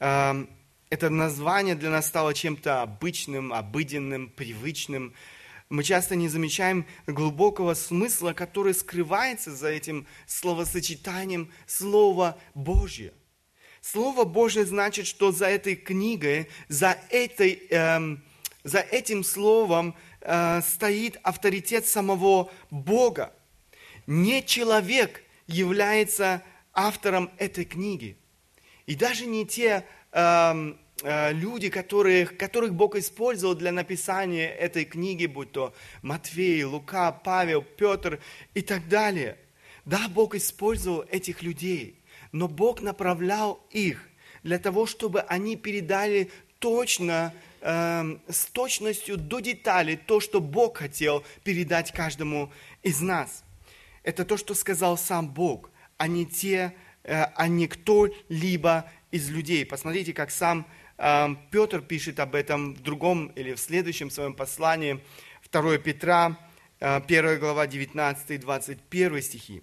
Эм, 0.00 0.50
это 0.90 1.10
название 1.10 1.76
для 1.76 1.90
нас 1.90 2.08
стало 2.08 2.34
чем-то 2.34 2.82
обычным, 2.82 3.52
обыденным, 3.52 4.30
привычным. 4.30 5.14
Мы 5.68 5.84
часто 5.84 6.16
не 6.16 6.28
замечаем 6.28 6.86
глубокого 7.06 7.74
смысла, 7.74 8.32
который 8.32 8.74
скрывается 8.74 9.54
за 9.54 9.68
этим 9.68 10.08
словосочетанием 10.26 11.52
Слово 11.68 12.36
Божье. 12.56 13.12
Слово 13.80 14.24
Божье 14.24 14.66
значит, 14.66 15.06
что 15.06 15.30
за 15.30 15.46
этой 15.46 15.76
книгой, 15.76 16.48
за, 16.66 16.98
этой, 17.10 17.62
эм, 17.70 18.24
за 18.64 18.80
этим 18.80 19.22
словом 19.22 19.94
э, 20.22 20.60
стоит 20.62 21.18
авторитет 21.22 21.86
самого 21.86 22.50
Бога. 22.70 23.32
Не 24.06 24.44
человек 24.44 25.22
является 25.46 26.42
автором 26.72 27.30
этой 27.38 27.64
книги. 27.64 28.16
И 28.86 28.94
даже 28.94 29.26
не 29.26 29.46
те 29.46 29.84
эм, 30.12 30.78
э, 31.02 31.32
люди, 31.32 31.68
которых, 31.68 32.36
которых 32.36 32.74
Бог 32.74 32.96
использовал 32.96 33.54
для 33.54 33.70
написания 33.72 34.48
этой 34.48 34.84
книги, 34.84 35.26
будь 35.26 35.52
то 35.52 35.74
Матвей, 36.02 36.64
Лука, 36.64 37.12
Павел, 37.12 37.62
Петр 37.62 38.20
и 38.54 38.62
так 38.62 38.88
далее. 38.88 39.38
Да, 39.84 40.08
Бог 40.08 40.34
использовал 40.34 41.02
этих 41.10 41.42
людей– 41.42 41.98
но 42.32 42.48
Бог 42.48 42.80
направлял 42.80 43.64
их 43.70 44.08
для 44.42 44.58
того, 44.58 44.86
чтобы 44.86 45.20
они 45.20 45.56
передали 45.56 46.30
точно, 46.62 47.34
э, 47.60 48.16
с 48.28 48.46
точностью 48.46 49.16
до 49.18 49.40
деталей 49.40 49.96
то, 49.96 50.20
что 50.20 50.40
Бог 50.40 50.78
хотел 50.78 51.24
передать 51.42 51.92
каждому 51.92 52.52
из 52.82 53.00
нас. 53.00 53.44
Это 54.04 54.24
то, 54.24 54.36
что 54.36 54.54
сказал 54.54 54.96
сам 54.96 55.28
Бог, 55.28 55.70
а 55.98 56.06
не 56.06 56.24
те, 56.24 56.74
э, 57.02 57.24
а 57.34 57.48
не 57.48 57.66
кто-либо 57.66 58.90
из 59.10 59.28
людей. 59.28 59.66
Посмотрите, 59.66 60.12
как 60.14 60.30
сам 60.30 60.66
э, 60.98 61.28
Петр 61.50 61.82
пишет 61.82 62.20
об 62.20 62.36
этом 62.36 62.74
в 62.74 62.80
другом 62.80 63.26
или 63.36 63.54
в 63.54 63.60
следующем 63.60 64.08
своем 64.08 64.34
послании, 64.34 65.00
2 65.50 65.78
Петра, 65.78 66.38
э, 66.78 67.00
1 67.00 67.38
глава, 67.40 67.66
19-21 67.66 69.20
стихи. 69.20 69.62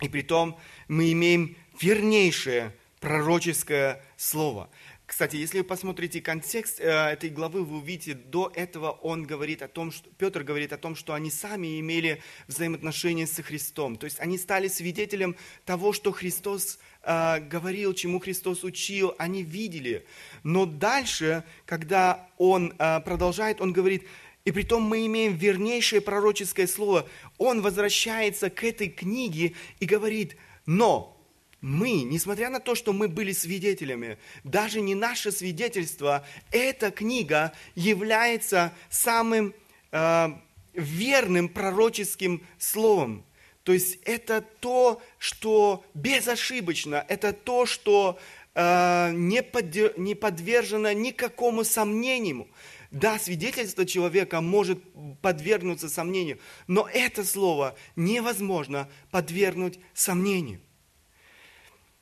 И 0.00 0.08
при 0.08 0.22
том 0.22 0.58
мы 0.88 1.12
имеем 1.12 1.56
вернейшее 1.78 2.72
пророческое 3.00 4.02
слово. 4.16 4.68
Кстати, 5.06 5.36
если 5.36 5.58
вы 5.58 5.64
посмотрите 5.64 6.20
контекст 6.20 6.80
э, 6.80 6.84
этой 6.84 7.30
главы, 7.30 7.64
вы 7.64 7.78
увидите, 7.78 8.14
до 8.14 8.50
этого 8.52 8.90
он 8.90 9.22
говорит 9.22 9.62
о 9.62 9.68
том, 9.68 9.92
что 9.92 10.10
Петр 10.18 10.42
говорит 10.42 10.72
о 10.72 10.78
том, 10.78 10.96
что 10.96 11.14
они 11.14 11.30
сами 11.30 11.78
имели 11.78 12.20
взаимоотношения 12.48 13.28
со 13.28 13.44
Христом. 13.44 13.96
То 13.98 14.06
есть 14.06 14.18
они 14.18 14.36
стали 14.36 14.66
свидетелем 14.66 15.36
того, 15.64 15.92
что 15.92 16.10
Христос 16.10 16.80
э, 17.02 17.38
говорил, 17.38 17.94
чему 17.94 18.18
Христос 18.18 18.64
учил, 18.64 19.14
они 19.16 19.44
видели. 19.44 20.04
Но 20.42 20.66
дальше, 20.66 21.44
когда 21.66 22.28
он 22.36 22.74
э, 22.76 23.00
продолжает, 23.00 23.60
он 23.60 23.72
говорит, 23.72 24.08
и 24.44 24.50
при 24.50 24.64
том 24.64 24.82
мы 24.82 25.06
имеем 25.06 25.36
вернейшее 25.36 26.00
пророческое 26.00 26.66
слово. 26.66 27.08
Он 27.38 27.62
возвращается 27.62 28.50
к 28.50 28.64
этой 28.64 28.88
книге 28.88 29.54
и 29.78 29.86
говорит, 29.86 30.36
но 30.66 31.15
мы, 31.60 32.02
несмотря 32.02 32.50
на 32.50 32.60
то, 32.60 32.74
что 32.74 32.92
мы 32.92 33.08
были 33.08 33.32
свидетелями, 33.32 34.18
даже 34.44 34.80
не 34.80 34.94
наше 34.94 35.32
свидетельство, 35.32 36.24
эта 36.50 36.90
книга 36.90 37.52
является 37.74 38.72
самым 38.90 39.54
э, 39.90 40.28
верным 40.74 41.48
пророческим 41.48 42.46
словом. 42.58 43.24
То 43.62 43.72
есть 43.72 43.98
это 44.04 44.42
то, 44.42 45.02
что 45.18 45.84
безошибочно, 45.94 47.04
это 47.08 47.32
то, 47.32 47.66
что 47.66 48.18
э, 48.54 49.10
не, 49.12 49.42
под, 49.42 49.98
не 49.98 50.14
подвержено 50.14 50.92
никакому 50.92 51.64
сомнению. 51.64 52.46
Да, 52.92 53.18
свидетельство 53.18 53.84
человека 53.84 54.40
может 54.40 54.78
подвергнуться 55.20 55.88
сомнению, 55.88 56.38
но 56.68 56.88
это 56.90 57.24
слово 57.24 57.76
невозможно 57.96 58.88
подвергнуть 59.10 59.80
сомнению. 59.94 60.60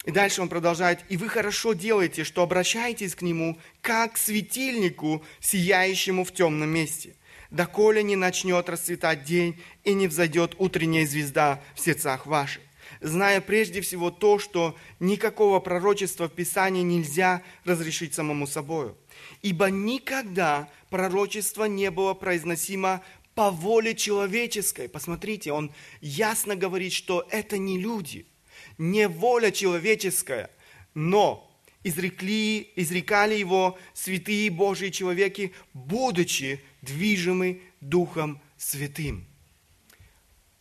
И 0.05 0.11
дальше 0.11 0.43
он 0.43 0.49
продолжает, 0.49 1.01
«И 1.09 1.17
вы 1.17 1.29
хорошо 1.29 1.73
делаете, 1.73 2.25
что 2.25 2.43
обращаетесь 2.43 3.15
к 3.15 3.23
нему, 3.23 3.59
как 3.81 4.15
к 4.15 4.19
светильнику, 4.19 5.25
сияющему 5.41 6.25
в 6.25 6.33
темном 6.33 6.69
месте, 6.69 7.17
доколе 7.51 8.03
не 8.03 8.17
начнет 8.17 8.69
расцветать 8.69 9.25
день 9.25 9.59
и 9.83 9.95
не 9.95 10.07
взойдет 10.07 10.57
утренняя 10.59 11.07
звезда 11.07 11.63
в 11.75 11.81
сердцах 11.81 12.27
ваших, 12.27 12.63
зная 13.01 13.41
прежде 13.41 13.81
всего 13.81 14.11
то, 14.11 14.39
что 14.39 14.77
никакого 15.01 15.59
пророчества 15.61 16.29
в 16.29 16.33
Писании 16.35 16.83
нельзя 16.83 17.43
разрешить 17.65 18.13
самому 18.13 18.47
собою. 18.47 18.99
Ибо 19.41 19.71
никогда 19.71 20.69
пророчество 20.91 21.65
не 21.65 21.91
было 21.91 22.13
произносимо 22.13 23.03
по 23.35 23.51
воле 23.51 23.95
человеческой. 23.95 24.89
Посмотрите, 24.89 25.51
он 25.53 25.73
ясно 26.03 26.57
говорит, 26.57 26.93
что 26.93 27.27
это 27.31 27.57
не 27.57 27.79
люди– 27.79 28.27
не 28.79 29.09
воля 29.09 29.51
человеческая, 29.51 30.51
но 30.95 31.51
изрекли, 31.85 32.73
изрекали 32.77 33.35
его 33.35 33.79
святые 33.93 34.51
Божьи 34.51 34.89
человеки, 34.89 35.53
будучи 35.73 36.61
движимы 36.83 37.63
Духом 37.81 38.41
Святым. 38.57 39.27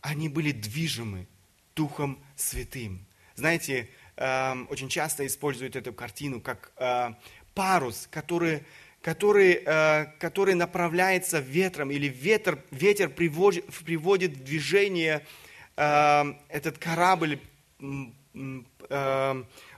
Они 0.00 0.28
были 0.28 0.52
движимы 0.52 1.26
Духом 1.74 2.22
Святым. 2.36 3.06
Знаете, 3.34 3.88
эм, 4.16 4.68
очень 4.70 4.88
часто 4.88 5.26
используют 5.26 5.76
эту 5.76 5.92
картину 5.92 6.40
как 6.40 6.72
э, 6.76 7.14
парус, 7.54 8.06
который, 8.10 8.64
который, 9.00 9.62
э, 9.64 10.06
который 10.20 10.54
направляется 10.54 11.40
ветром, 11.40 11.90
или 11.90 12.06
ветер, 12.06 12.62
ветер 12.70 13.08
приводит, 13.08 13.64
приводит 13.84 14.32
в 14.32 14.44
движение 14.44 15.26
э, 15.76 16.24
этот 16.48 16.78
корабль 16.78 17.40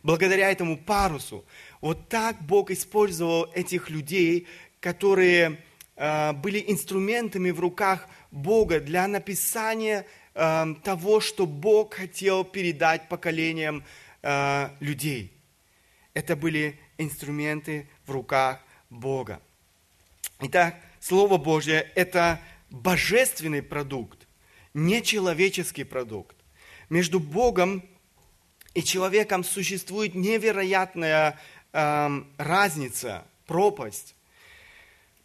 благодаря 0.03 0.51
этому 0.51 0.77
парусу. 0.77 1.45
Вот 1.81 2.09
так 2.09 2.41
Бог 2.43 2.71
использовал 2.71 3.51
этих 3.55 3.91
людей, 3.91 4.47
которые 4.81 5.61
э, 5.97 6.33
были 6.33 6.65
инструментами 6.67 7.51
в 7.51 7.61
руках 7.61 8.09
Бога 8.31 8.81
для 8.81 9.09
написания 9.09 10.07
эм, 10.35 10.77
того, 10.77 11.21
что 11.21 11.47
Бог 11.47 11.95
хотел 11.95 12.45
передать 12.45 13.09
поколениям 13.09 13.85
э, 14.23 14.69
людей. 14.81 15.33
Это 16.15 16.37
были 16.37 16.79
инструменты 16.99 17.89
в 18.07 18.11
руках 18.11 18.61
Бога. 18.91 19.41
Итак, 20.41 20.77
Слово 21.01 21.37
Божье– 21.39 21.91
это 21.95 22.41
божественный 22.71 23.63
продукт, 23.63 24.27
не 24.75 25.03
человеческий 25.03 25.85
продукт. 25.85 26.36
Между 26.89 27.19
Богом 27.19 27.83
и 28.75 28.83
человеком 28.83 29.43
существует 29.43 30.15
невероятная 30.15 31.39
э, 31.73 32.23
разница, 32.39 33.25
пропасть. 33.47 34.15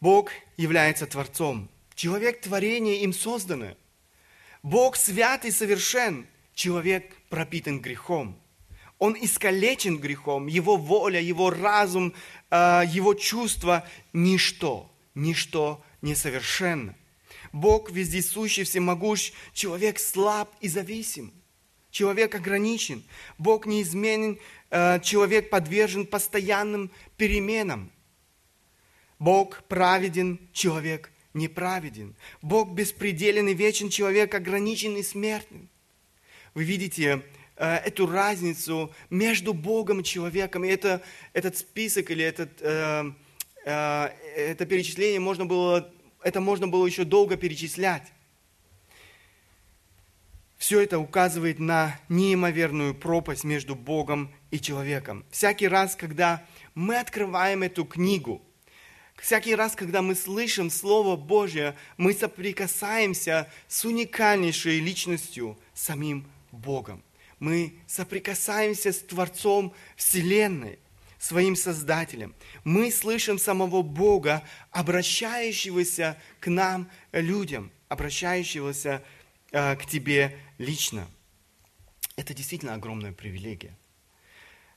Бог 0.00 0.30
является 0.56 1.06
Творцом. 1.06 1.68
Человек– 1.94 2.40
творение 2.42 3.02
им 3.02 3.12
созданное. 3.12 3.76
Бог 4.62 4.96
свят 4.96 5.44
и 5.44 5.50
совершен. 5.50 6.26
Человек 6.54 7.14
пропитан 7.28 7.80
грехом. 7.80 8.38
Он 8.98 9.16
искалечен 9.20 9.98
грехом. 9.98 10.46
Его 10.46 10.76
воля, 10.76 11.20
его 11.20 11.50
разум, 11.50 12.14
э, 12.50 12.82
его 12.86 13.14
чувства– 13.14 13.86
ничто. 14.12 14.90
Ничто 15.14 15.84
несовершенно. 16.00 16.96
Бог 17.52 17.90
вездесущий, 17.90 18.64
всемогущ. 18.64 19.32
Человек 19.52 19.98
слаб 19.98 20.52
и 20.60 20.68
зависим. 20.68 21.32
Человек 21.92 22.34
ограничен, 22.34 23.04
Бог 23.36 23.66
неизменен, 23.66 24.38
э, 24.70 24.98
человек 25.00 25.50
подвержен 25.50 26.06
постоянным 26.06 26.90
переменам. 27.18 27.92
Бог 29.18 29.62
праведен, 29.68 30.40
человек 30.52 31.12
неправеден. 31.34 32.16
Бог 32.40 32.72
беспределен 32.72 33.46
и 33.46 33.54
вечен, 33.54 33.90
человек 33.90 34.34
ограничен 34.34 34.96
и 34.96 35.02
смертен. 35.02 35.68
Вы 36.54 36.64
видите 36.64 37.22
э, 37.56 37.74
эту 37.76 38.06
разницу 38.06 38.92
между 39.10 39.52
Богом 39.52 40.00
и 40.00 40.04
человеком. 40.04 40.64
И 40.64 40.68
это, 40.68 41.02
этот 41.34 41.58
список 41.58 42.10
или 42.10 42.24
этот, 42.24 42.50
э, 42.62 43.12
это 43.64 44.66
перечисление 44.66 45.20
можно 45.20 45.44
было 45.46 45.92
это 46.22 46.40
можно 46.40 46.68
было 46.68 46.86
еще 46.86 47.04
долго 47.04 47.36
перечислять. 47.36 48.12
Все 50.72 50.80
это 50.80 50.98
указывает 50.98 51.58
на 51.58 52.00
неимоверную 52.08 52.94
пропасть 52.94 53.44
между 53.44 53.74
Богом 53.74 54.32
и 54.50 54.58
человеком. 54.58 55.22
Всякий 55.30 55.68
раз, 55.68 55.94
когда 55.96 56.46
мы 56.74 56.96
открываем 56.96 57.62
эту 57.62 57.84
книгу, 57.84 58.40
всякий 59.20 59.54
раз, 59.54 59.74
когда 59.74 60.00
мы 60.00 60.14
слышим 60.14 60.70
Слово 60.70 61.16
Божье, 61.16 61.76
мы 61.98 62.14
соприкасаемся 62.14 63.50
с 63.68 63.84
уникальнейшей 63.84 64.80
личностью, 64.80 65.58
самим 65.74 66.26
Богом. 66.52 67.02
Мы 67.38 67.74
соприкасаемся 67.86 68.92
с 68.92 69.00
Творцом 69.00 69.74
Вселенной, 69.94 70.78
своим 71.18 71.54
Создателем. 71.54 72.34
Мы 72.64 72.90
слышим 72.90 73.38
самого 73.38 73.82
Бога, 73.82 74.42
обращающегося 74.70 76.16
к 76.40 76.46
нам, 76.46 76.88
людям, 77.12 77.70
обращающегося 77.90 79.02
э, 79.50 79.76
к 79.76 79.84
тебе 79.84 80.38
лично. 80.62 81.08
Это 82.16 82.34
действительно 82.34 82.74
огромная 82.74 83.12
привилегия. 83.12 83.76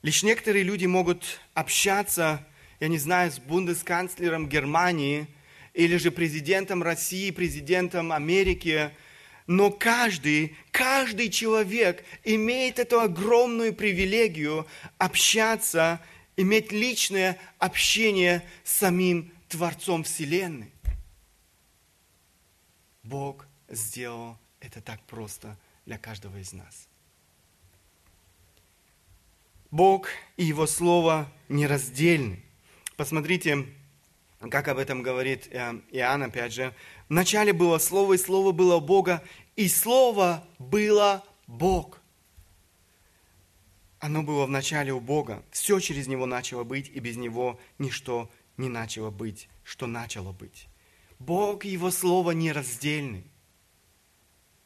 Лишь 0.01 0.23
некоторые 0.23 0.63
люди 0.63 0.85
могут 0.85 1.39
общаться, 1.53 2.45
я 2.79 2.87
не 2.87 2.97
знаю, 2.97 3.31
с 3.31 3.39
бундесканцлером 3.39 4.47
Германии 4.47 5.27
или 5.73 5.97
же 5.97 6.11
президентом 6.11 6.83
России, 6.83 7.31
президентом 7.31 8.11
Америки, 8.11 8.91
но 9.47 9.69
каждый, 9.71 10.55
каждый 10.71 11.29
человек 11.29 12.03
имеет 12.23 12.79
эту 12.79 12.99
огромную 12.99 13.73
привилегию 13.73 14.67
общаться, 14.97 16.01
иметь 16.35 16.71
личное 16.71 17.37
общение 17.59 18.43
с 18.63 18.73
самим 18.73 19.31
Творцом 19.49 20.03
Вселенной. 20.03 20.71
Бог 23.03 23.45
сделал 23.69 24.37
это 24.59 24.81
так 24.81 24.99
просто 25.03 25.57
для 25.85 25.97
каждого 25.97 26.37
из 26.37 26.53
нас. 26.53 26.87
Бог 29.71 30.07
и 30.37 30.45
Его 30.45 30.67
Слово 30.67 31.31
нераздельны. 31.49 32.41
Посмотрите, 32.95 33.65
как 34.39 34.67
об 34.67 34.77
этом 34.77 35.01
говорит 35.01 35.47
э, 35.51 35.81
Иоанн, 35.91 36.23
опять 36.23 36.53
же. 36.53 36.73
Вначале 37.09 37.51
было 37.51 37.77
Слово, 37.77 38.13
и 38.13 38.17
Слово 38.17 38.51
было 38.51 38.79
Бога, 38.79 39.23
и 39.55 39.67
Слово 39.67 40.47
было 40.59 41.23
Бог. 41.47 41.99
Оно 43.99 44.23
было 44.23 44.45
в 44.45 44.49
начале 44.49 44.93
у 44.93 44.99
Бога. 44.99 45.43
Все 45.51 45.79
через 45.79 46.07
Него 46.07 46.25
начало 46.25 46.63
быть, 46.63 46.89
и 46.89 46.99
без 46.99 47.17
Него 47.17 47.59
ничто 47.79 48.31
не 48.57 48.69
начало 48.69 49.09
быть, 49.09 49.49
что 49.63 49.87
начало 49.87 50.31
быть. 50.31 50.67
Бог 51.19 51.65
и 51.65 51.69
Его 51.69 51.91
Слово 51.91 52.31
нераздельны. 52.31 53.23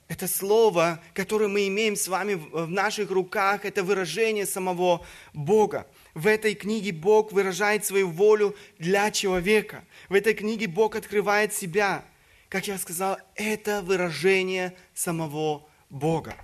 Это 0.10 0.28
слово, 0.28 1.00
которое 1.14 1.48
мы 1.48 1.68
имеем 1.68 1.96
с 1.96 2.08
вами 2.08 2.34
в 2.34 2.68
наших 2.68 3.12
руках, 3.12 3.64
это 3.64 3.84
выражение 3.84 4.48
самого 4.48 5.06
Бога. 5.34 5.86
В 6.16 6.26
этой 6.26 6.56
книге 6.56 6.92
Бог 6.94 7.32
выражает 7.32 7.86
свою 7.86 8.10
волю 8.10 8.56
для 8.80 9.12
человека. 9.12 9.86
В 10.10 10.16
этой 10.16 10.34
книге 10.34 10.68
Бог 10.68 10.96
открывает 10.96 11.54
себя. 11.54 12.04
Как 12.50 12.68
я 12.68 12.80
сказал, 12.80 13.20
это 13.36 13.84
выражение 13.84 14.76
самого 14.96 15.70
Бога. 15.92 16.36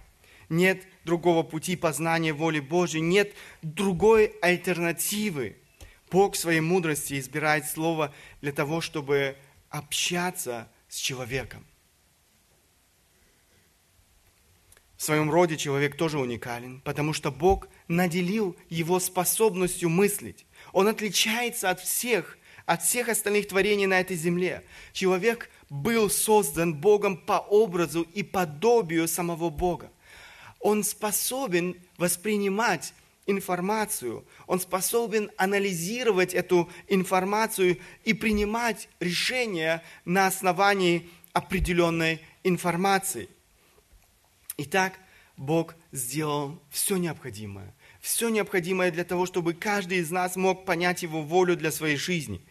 Нет 0.48 0.84
другого 1.04 1.42
пути 1.42 1.76
познания 1.76 2.34
воли 2.34 2.60
Божьей, 2.60 3.02
нет 3.02 3.34
другой 3.64 4.36
альтернативы. 4.44 5.58
Бог 6.12 6.36
в 6.36 6.38
своей 6.38 6.62
мудрости 6.62 7.20
избирает 7.20 7.66
слово 7.66 8.14
для 8.42 8.52
того, 8.52 8.80
чтобы 8.80 9.38
общаться 9.72 10.70
с 10.88 10.98
человеком. 10.98 11.66
В 14.98 15.04
своем 15.04 15.30
роде 15.30 15.58
человек 15.58 15.98
тоже 15.98 16.20
уникален, 16.20 16.82
потому 16.82 17.14
что 17.14 17.32
Бог 17.32 17.68
наделил 17.88 18.56
его 18.70 19.00
способностью 19.00 19.90
мыслить. 19.90 20.46
Он 20.72 20.88
отличается 20.88 21.70
от 21.70 21.82
всех, 21.82 22.38
от 22.66 22.82
всех 22.82 23.10
остальных 23.10 23.48
творений 23.48 23.88
на 23.88 24.00
этой 24.00 24.16
земле. 24.16 24.64
Человек 24.94 25.50
был 25.70 26.10
создан 26.10 26.74
Богом 26.74 27.18
по 27.18 27.40
образу 27.40 28.04
и 28.14 28.24
подобию 28.24 29.08
самого 29.08 29.50
Бога. 29.50 29.92
Он 30.60 30.84
способен 30.84 31.76
воспринимать 31.98 32.94
информацию, 33.26 34.24
он 34.48 34.60
способен 34.60 35.30
анализировать 35.36 36.34
эту 36.34 36.70
информацию 36.88 37.80
и 38.04 38.14
принимать 38.14 38.88
решения 39.00 39.84
на 40.06 40.28
основании 40.28 41.10
определенной 41.34 42.22
информации. 42.44 43.28
Итак, 44.58 45.00
Бог 45.38 45.76
сделал 45.92 46.62
все 46.70 46.98
необходимое. 46.98 47.74
Все 48.00 48.30
необходимое 48.30 48.92
для 48.92 49.04
того, 49.04 49.26
чтобы 49.26 49.54
каждый 49.54 49.98
из 49.98 50.12
нас 50.12 50.36
мог 50.36 50.66
понять 50.66 51.04
Его 51.04 51.22
волю 51.22 51.58
для 51.58 51.72
своей 51.72 51.98
жизни. 51.98 52.42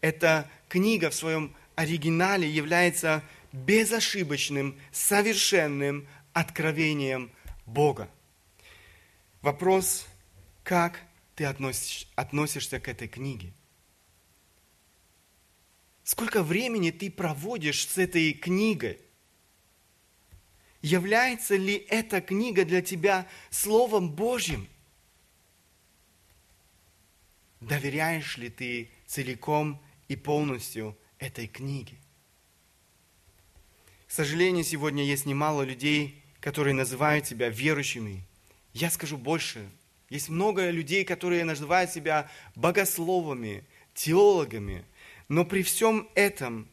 Эта 0.00 0.50
книга 0.68 1.10
в 1.10 1.14
своем 1.14 1.54
оригинале 1.74 2.48
является 2.50 3.22
безошибочным, 3.52 4.78
совершенным 4.92 6.06
откровением 6.32 7.30
Бога. 7.64 8.10
Вопрос, 9.40 10.06
как 10.62 11.00
ты 11.36 11.44
относишь, 11.44 12.08
относишься 12.16 12.80
к 12.80 12.88
этой 12.88 13.08
книге? 13.08 13.52
Сколько 16.04 16.42
времени 16.42 16.90
ты 16.90 17.10
проводишь 17.10 17.86
с 17.86 17.96
этой 17.96 18.32
книгой? 18.32 19.00
Является 20.86 21.56
ли 21.56 21.84
эта 21.88 22.20
книга 22.20 22.64
для 22.64 22.80
тебя 22.80 23.26
Словом 23.50 24.08
Божьим? 24.08 24.68
Доверяешь 27.60 28.36
ли 28.36 28.50
ты 28.50 28.88
целиком 29.04 29.82
и 30.06 30.14
полностью 30.14 30.96
этой 31.18 31.48
книге? 31.48 31.96
К 34.06 34.12
сожалению, 34.12 34.62
сегодня 34.62 35.02
есть 35.02 35.26
немало 35.26 35.62
людей, 35.62 36.22
которые 36.38 36.72
называют 36.72 37.26
себя 37.26 37.48
верующими. 37.48 38.22
Я 38.72 38.88
скажу 38.90 39.16
больше. 39.16 39.68
Есть 40.08 40.28
много 40.28 40.70
людей, 40.70 41.04
которые 41.04 41.42
называют 41.42 41.90
себя 41.90 42.30
богословами, 42.54 43.64
теологами. 43.92 44.84
Но 45.26 45.44
при 45.44 45.64
всем 45.64 46.08
этом 46.14 46.68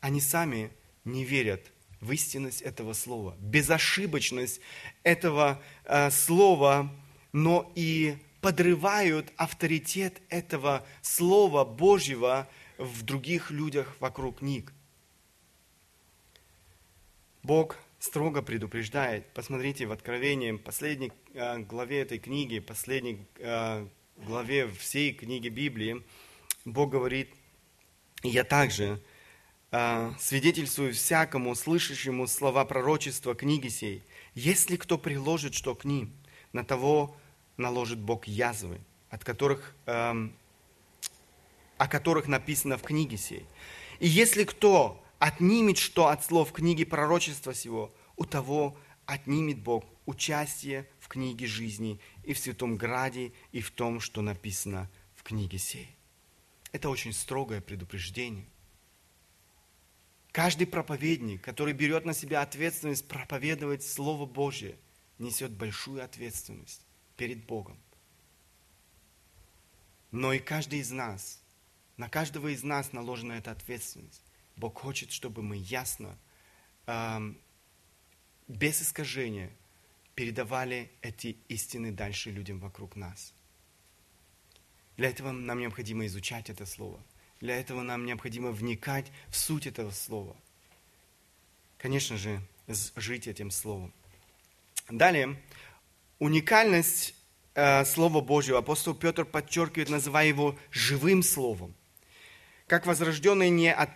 они 0.00 0.20
сами 0.20 0.72
не 1.04 1.24
верят 1.24 1.70
в 2.04 2.12
истинность 2.12 2.62
этого 2.62 2.92
слова, 2.92 3.34
безошибочность 3.40 4.60
этого 5.02 5.60
э, 5.84 6.10
слова, 6.10 6.92
но 7.32 7.72
и 7.74 8.16
подрывают 8.40 9.32
авторитет 9.36 10.20
этого 10.28 10.86
слова 11.00 11.64
Божьего 11.64 12.46
в 12.76 13.02
других 13.02 13.50
людях 13.50 13.96
вокруг 14.00 14.42
них. 14.42 14.72
Бог 17.42 17.78
строго 17.98 18.42
предупреждает. 18.42 19.26
Посмотрите 19.32 19.86
в 19.86 19.92
Откровении, 19.92 20.52
последней 20.52 21.10
э, 21.32 21.58
главе 21.60 22.02
этой 22.02 22.18
книги, 22.18 22.58
последней 22.58 23.26
э, 23.38 23.86
главе 24.18 24.68
всей 24.68 25.14
книги 25.14 25.48
Библии, 25.48 26.02
Бог 26.66 26.90
говорит, 26.90 27.30
я 28.22 28.44
также 28.44 29.02
свидетельствую 30.18 30.92
всякому, 30.92 31.54
слышащему 31.54 32.26
слова 32.26 32.64
пророчества 32.64 33.34
книги 33.34 33.68
сей. 33.68 34.02
Если 34.34 34.76
кто 34.76 34.98
приложит 34.98 35.54
что 35.54 35.74
к 35.74 35.84
ним, 35.84 36.12
на 36.52 36.64
того 36.64 37.16
наложит 37.56 37.98
Бог 37.98 38.26
язвы, 38.26 38.80
от 39.10 39.24
которых, 39.24 39.74
эм, 39.86 40.32
о 41.76 41.88
которых 41.88 42.28
написано 42.28 42.78
в 42.78 42.82
книге 42.82 43.16
сей. 43.16 43.46
И 43.98 44.06
если 44.06 44.44
кто 44.44 45.02
отнимет 45.18 45.78
что 45.78 46.08
от 46.08 46.24
слов 46.24 46.52
книги 46.52 46.84
пророчества 46.84 47.54
сего, 47.54 47.92
у 48.16 48.24
того 48.24 48.76
отнимет 49.06 49.58
Бог 49.58 49.84
участие 50.06 50.88
в 51.00 51.08
книге 51.08 51.46
жизни 51.46 51.98
и 52.22 52.32
в 52.32 52.38
святом 52.38 52.76
граде, 52.76 53.32
и 53.50 53.60
в 53.60 53.70
том, 53.70 54.00
что 54.00 54.22
написано 54.22 54.90
в 55.14 55.22
книге 55.22 55.58
сей. 55.58 55.96
Это 56.72 56.90
очень 56.90 57.12
строгое 57.12 57.60
предупреждение. 57.60 58.46
Каждый 60.34 60.66
проповедник, 60.66 61.42
который 61.42 61.74
берет 61.74 62.04
на 62.04 62.12
себя 62.12 62.42
ответственность 62.42 63.06
проповедовать 63.06 63.84
Слово 63.84 64.26
Божье, 64.26 64.76
несет 65.20 65.52
большую 65.52 66.02
ответственность 66.02 66.84
перед 67.16 67.46
Богом. 67.46 67.78
Но 70.10 70.32
и 70.32 70.40
каждый 70.40 70.80
из 70.80 70.90
нас, 70.90 71.40
на 71.96 72.08
каждого 72.08 72.48
из 72.48 72.64
нас 72.64 72.92
наложена 72.92 73.34
эта 73.34 73.52
ответственность. 73.52 74.24
Бог 74.56 74.76
хочет, 74.76 75.12
чтобы 75.12 75.40
мы 75.40 75.56
ясно, 75.56 76.18
эм, 76.86 77.38
без 78.48 78.82
искажения, 78.82 79.52
передавали 80.16 80.90
эти 81.00 81.36
истины 81.46 81.92
дальше 81.92 82.32
людям 82.32 82.58
вокруг 82.58 82.96
нас. 82.96 83.32
Для 84.96 85.10
этого 85.10 85.30
нам 85.30 85.60
необходимо 85.60 86.06
изучать 86.06 86.50
это 86.50 86.66
Слово, 86.66 87.00
Для 87.40 87.58
этого 87.58 87.82
нам 87.82 88.06
необходимо 88.06 88.50
вникать 88.50 89.10
в 89.28 89.36
суть 89.36 89.66
этого 89.66 89.90
слова. 89.90 90.36
Конечно 91.78 92.16
же, 92.16 92.40
жить 92.96 93.26
этим 93.26 93.50
словом. 93.50 93.92
Далее, 94.88 95.40
уникальность 96.18 97.14
э, 97.54 97.84
Слова 97.84 98.20
Божьего 98.20 98.58
апостол 98.58 98.94
Петр 98.94 99.24
подчеркивает, 99.24 99.88
называя 99.88 100.26
его 100.26 100.58
живым 100.70 101.22
словом. 101.22 101.74
Как 102.66 102.86
возрожденный 102.86 103.50
не 103.50 103.72
от 103.72 103.90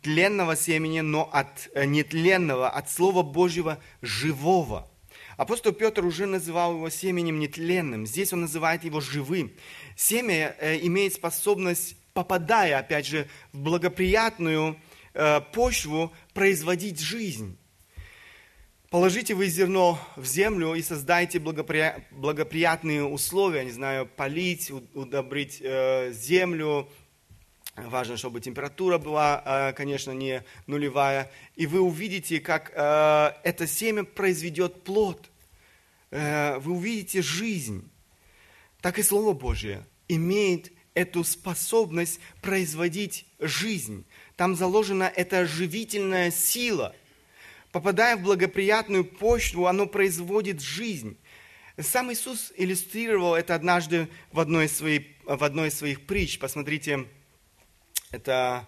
тленного 0.00 0.56
семени, 0.56 1.00
но 1.00 1.28
от 1.30 1.68
э, 1.74 1.84
нетленного, 1.84 2.70
от 2.70 2.90
Слова 2.90 3.22
Божьего 3.22 3.78
живого. 4.00 4.90
Апостол 5.36 5.72
Петр 5.72 6.04
уже 6.04 6.26
называл 6.26 6.74
его 6.76 6.88
семенем 6.90 7.38
нетленным. 7.38 8.06
Здесь 8.06 8.32
он 8.32 8.42
называет 8.42 8.84
его 8.84 9.00
живым. 9.00 9.52
Семя 9.96 10.56
э, 10.60 10.78
имеет 10.86 11.14
способность, 11.14 11.96
попадая, 12.14 12.78
опять 12.78 13.06
же, 13.06 13.28
в 13.52 13.58
благоприятную 13.58 14.80
э, 15.12 15.40
почву, 15.52 16.12
производить 16.32 17.00
жизнь. 17.00 17.58
Положите 18.88 19.34
вы 19.34 19.48
зерно 19.48 19.98
в 20.14 20.24
землю 20.24 20.74
и 20.74 20.82
создайте 20.82 21.40
благопри... 21.40 22.04
благоприятные 22.12 23.04
условия, 23.04 23.64
не 23.64 23.72
знаю, 23.72 24.06
полить, 24.06 24.70
удобрить 24.70 25.58
э, 25.60 26.12
землю. 26.12 26.88
Важно, 27.74 28.16
чтобы 28.16 28.40
температура 28.40 28.98
была, 28.98 29.42
э, 29.44 29.72
конечно, 29.72 30.12
не 30.12 30.44
нулевая. 30.68 31.28
И 31.56 31.66
вы 31.66 31.80
увидите, 31.80 32.38
как 32.38 32.70
э, 32.72 33.32
это 33.42 33.66
семя 33.66 34.04
произведет 34.04 34.84
плод. 34.84 35.28
Э, 36.12 36.58
вы 36.58 36.74
увидите 36.74 37.20
жизнь. 37.20 37.90
Так 38.80 39.00
и 39.00 39.02
Слово 39.02 39.32
Божье 39.32 39.84
имеет 40.06 40.70
эту 40.94 41.24
способность 41.24 42.20
производить 42.40 43.26
жизнь. 43.38 44.04
Там 44.36 44.56
заложена 44.56 45.04
эта 45.04 45.46
живительная 45.46 46.30
сила– 46.30 46.94
попадая 47.74 48.16
в 48.16 48.22
благоприятную 48.22 49.04
почву, 49.04 49.66
оно 49.66 49.86
производит 49.86 50.60
жизнь. 50.60 51.18
Сам 51.76 52.12
Иисус 52.12 52.52
иллюстрировал 52.56 53.34
это 53.34 53.56
однажды 53.56 54.08
в 54.30 54.38
одной 54.38 54.66
из 54.66 54.76
своих, 54.76 55.02
в 55.24 55.42
одной 55.42 55.68
из 55.68 55.74
своих 55.74 56.06
притч. 56.06 56.38
Посмотрите, 56.38 57.08
это 58.12 58.64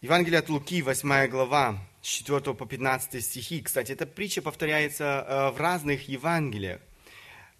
Евангелие 0.00 0.40
от 0.40 0.48
Луки, 0.48 0.82
8 0.82 1.28
глава, 1.28 1.78
с 2.02 2.08
4 2.08 2.52
по 2.52 2.66
15 2.66 3.24
стихи. 3.24 3.62
Кстати, 3.62 3.92
эта 3.92 4.04
притча 4.04 4.42
повторяется 4.42 5.24
э, 5.24 5.50
в 5.52 5.60
разных 5.60 6.08
Евангелиях. 6.08 6.80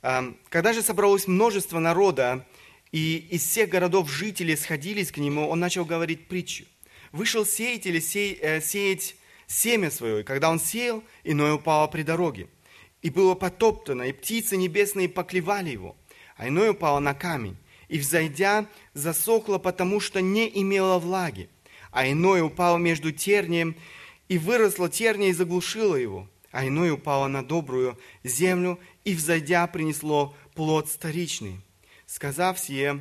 Когда 0.03 0.73
же 0.73 0.83
собралось 0.83 1.27
множество 1.27 1.79
народа, 1.79 2.47
и 2.91 3.17
из 3.31 3.43
всех 3.43 3.71
городов 3.71 4.11
жители 4.11 4.55
сходились 4.55 5.11
к 5.11 5.19
нему, 5.19 5.49
он 5.49 5.61
начал 5.61 5.85
говорить 5.85 6.29
притчу 6.29 6.67
вышел 7.13 7.47
сеятель 7.47 8.01
сей, 8.01 8.39
э, 8.41 8.61
сеять 8.61 9.17
семя 9.47 9.91
свое, 9.91 10.21
и 10.21 10.25
когда 10.25 10.51
он 10.51 10.59
сеял, 10.59 11.05
иное 11.25 11.55
упало 11.55 11.87
при 11.87 12.03
дороге. 12.03 12.49
И 13.03 13.11
было 13.11 13.35
потоптано, 13.35 14.05
и 14.05 14.13
птицы 14.13 14.57
небесные 14.57 15.09
поклевали 15.09 15.71
его, 15.71 15.97
а 16.37 16.49
иное 16.49 16.73
упало 16.73 16.99
на 16.99 17.15
камень. 17.15 17.57
И, 17.89 17.99
взойдя, 17.99 18.67
засохло, 18.95 19.59
потому 19.59 20.01
что 20.01 20.23
не 20.23 20.51
имело 20.61 20.99
влаги. 20.99 21.51
А 21.91 22.09
иное 22.09 22.43
упало 22.43 22.79
между 22.79 23.13
тернием, 23.13 23.77
и 24.29 24.39
выросло 24.39 24.89
терния 24.89 25.29
и 25.29 25.33
заглушило 25.33 25.97
его. 25.97 26.27
А 26.53 26.67
иное 26.67 26.93
упало 26.93 27.29
на 27.29 27.43
добрую 27.43 27.99
землю, 28.23 28.79
и, 29.05 29.15
взойдя, 29.15 29.67
принесло 29.67 30.37
плод 30.55 30.89
старичный. 30.89 31.61
Сказав 32.07 32.61
сие, 32.61 33.01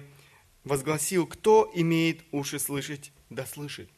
возгласил, 0.64 1.28
кто 1.28 1.70
имеет 1.76 2.22
уши 2.32 2.60
слышать, 2.60 3.12
да 3.30 3.45
слышит. 3.45 3.89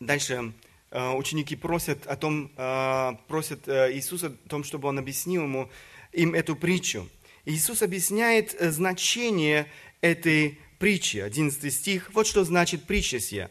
Дальше 0.00 0.52
э, 0.90 1.10
ученики 1.12 1.54
просят, 1.54 2.06
о 2.06 2.16
том, 2.16 2.50
э, 2.56 3.12
просят 3.28 3.68
э, 3.68 3.92
Иисуса 3.94 4.26
о 4.26 4.48
том, 4.48 4.64
чтобы 4.64 4.88
он 4.88 4.98
объяснил 4.98 5.44
ему, 5.44 5.70
им 6.12 6.34
эту 6.34 6.56
притчу. 6.56 7.08
Иисус 7.44 7.82
объясняет 7.82 8.56
значение 8.60 9.70
этой 10.00 10.58
притчи. 10.80 11.18
11 11.18 11.72
стих. 11.72 12.10
Вот 12.14 12.26
что 12.26 12.42
значит 12.44 12.84
притча 12.84 13.20
сия. 13.20 13.50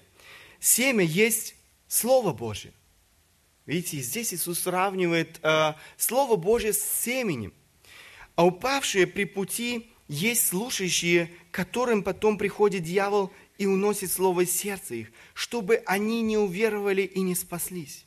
Семя 0.60 1.06
есть 1.06 1.56
Слово 1.88 2.34
Божье. 2.34 2.74
Видите, 3.70 3.98
здесь 4.00 4.34
Иисус 4.34 4.62
сравнивает 4.62 5.40
э, 5.44 5.74
Слово 5.96 6.38
Божье 6.38 6.74
с 6.74 6.82
семенем. 6.82 7.54
А 8.36 8.44
упавшие 8.44 9.06
при 9.06 9.26
пути 9.26 9.92
есть 10.08 10.48
слушающие, 10.48 11.30
которым 11.52 12.02
потом 12.02 12.40
приходит 12.40 12.82
дьявол 12.82 13.32
и 13.60 13.68
уносит 13.68 14.12
слово 14.12 14.46
из 14.46 14.58
сердца 14.58 14.96
их, 14.96 15.12
чтобы 15.36 15.84
они 15.86 16.24
не 16.24 16.36
уверовали 16.36 17.04
и 17.04 17.22
не 17.22 17.36
спаслись. 17.36 18.06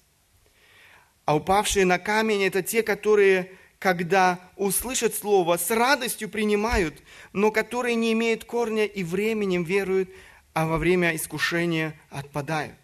А 1.26 1.36
упавшие 1.36 1.84
на 1.84 2.00
камень– 2.00 2.42
это 2.44 2.64
те, 2.64 2.82
которые, 2.82 3.52
когда 3.78 4.40
услышат 4.56 5.14
слово, 5.14 5.58
с 5.58 5.70
радостью 5.70 6.28
принимают, 6.28 7.00
но 7.32 7.52
которые 7.52 7.94
не 7.94 8.14
имеют 8.14 8.42
корня 8.42 8.84
и 8.84 9.04
временем 9.04 9.62
веруют, 9.62 10.10
а 10.54 10.66
во 10.66 10.76
время 10.78 11.14
искушения 11.14 11.94
отпадают. 12.10 12.74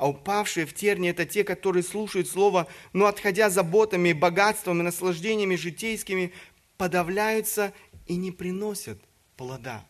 А 0.00 0.08
упавшие 0.08 0.64
в 0.64 0.72
терни– 0.72 1.08
это 1.10 1.26
те, 1.26 1.44
которые 1.44 1.82
слушают 1.82 2.26
Слово, 2.26 2.66
но 2.94 3.04
отходя 3.04 3.50
заботами, 3.50 4.14
богатством 4.14 4.80
и 4.80 4.82
наслаждениями 4.82 5.56
житейскими, 5.56 6.32
подавляются 6.78 7.74
и 8.06 8.16
не 8.16 8.30
приносят 8.32 8.98
плода. 9.36 9.86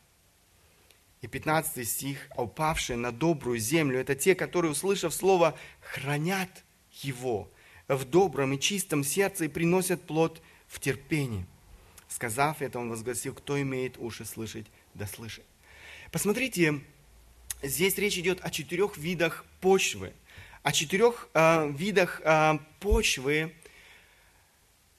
И 1.22 1.28
15 1.28 1.88
стих, 1.88 2.26
а 2.30 2.42
упавшие 2.42 2.96
на 2.96 3.12
добрую 3.12 3.60
землю, 3.60 4.00
это 4.00 4.16
те, 4.16 4.34
которые, 4.34 4.72
услышав 4.72 5.14
слово, 5.14 5.56
хранят 5.80 6.64
его 6.90 7.48
в 7.86 8.04
добром 8.04 8.54
и 8.54 8.58
чистом 8.58 9.04
сердце 9.04 9.44
и 9.44 9.48
приносят 9.48 10.02
плод 10.02 10.42
в 10.66 10.80
терпении. 10.80 11.46
Сказав 12.08 12.62
это, 12.62 12.80
он 12.80 12.90
возгласил, 12.90 13.32
кто 13.32 13.62
имеет 13.62 13.96
уши 13.96 14.24
слышать, 14.24 14.66
да 14.92 15.06
слышит. 15.06 15.44
Посмотрите, 16.10 16.80
здесь 17.62 17.96
речь 17.98 18.18
идет 18.18 18.40
о 18.42 18.50
четырех 18.50 18.96
видах 18.96 19.44
почвы. 19.60 20.12
О 20.62 20.72
четырех 20.72 21.28
э, 21.34 21.70
видах 21.70 22.20
э, 22.24 22.58
почвы 22.80 23.54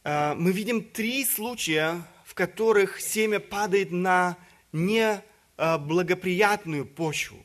э, 0.03 0.34
мы 0.36 0.51
видим 0.51 0.84
три 0.84 1.24
случая, 1.26 2.01
в 2.26 2.34
которых 2.34 2.99
семя 2.99 3.39
падает 3.39 3.91
на 3.91 4.38
не 4.72 5.22
Э, 5.64 5.78
благоприятную 5.78 6.88
почву. 6.88 7.38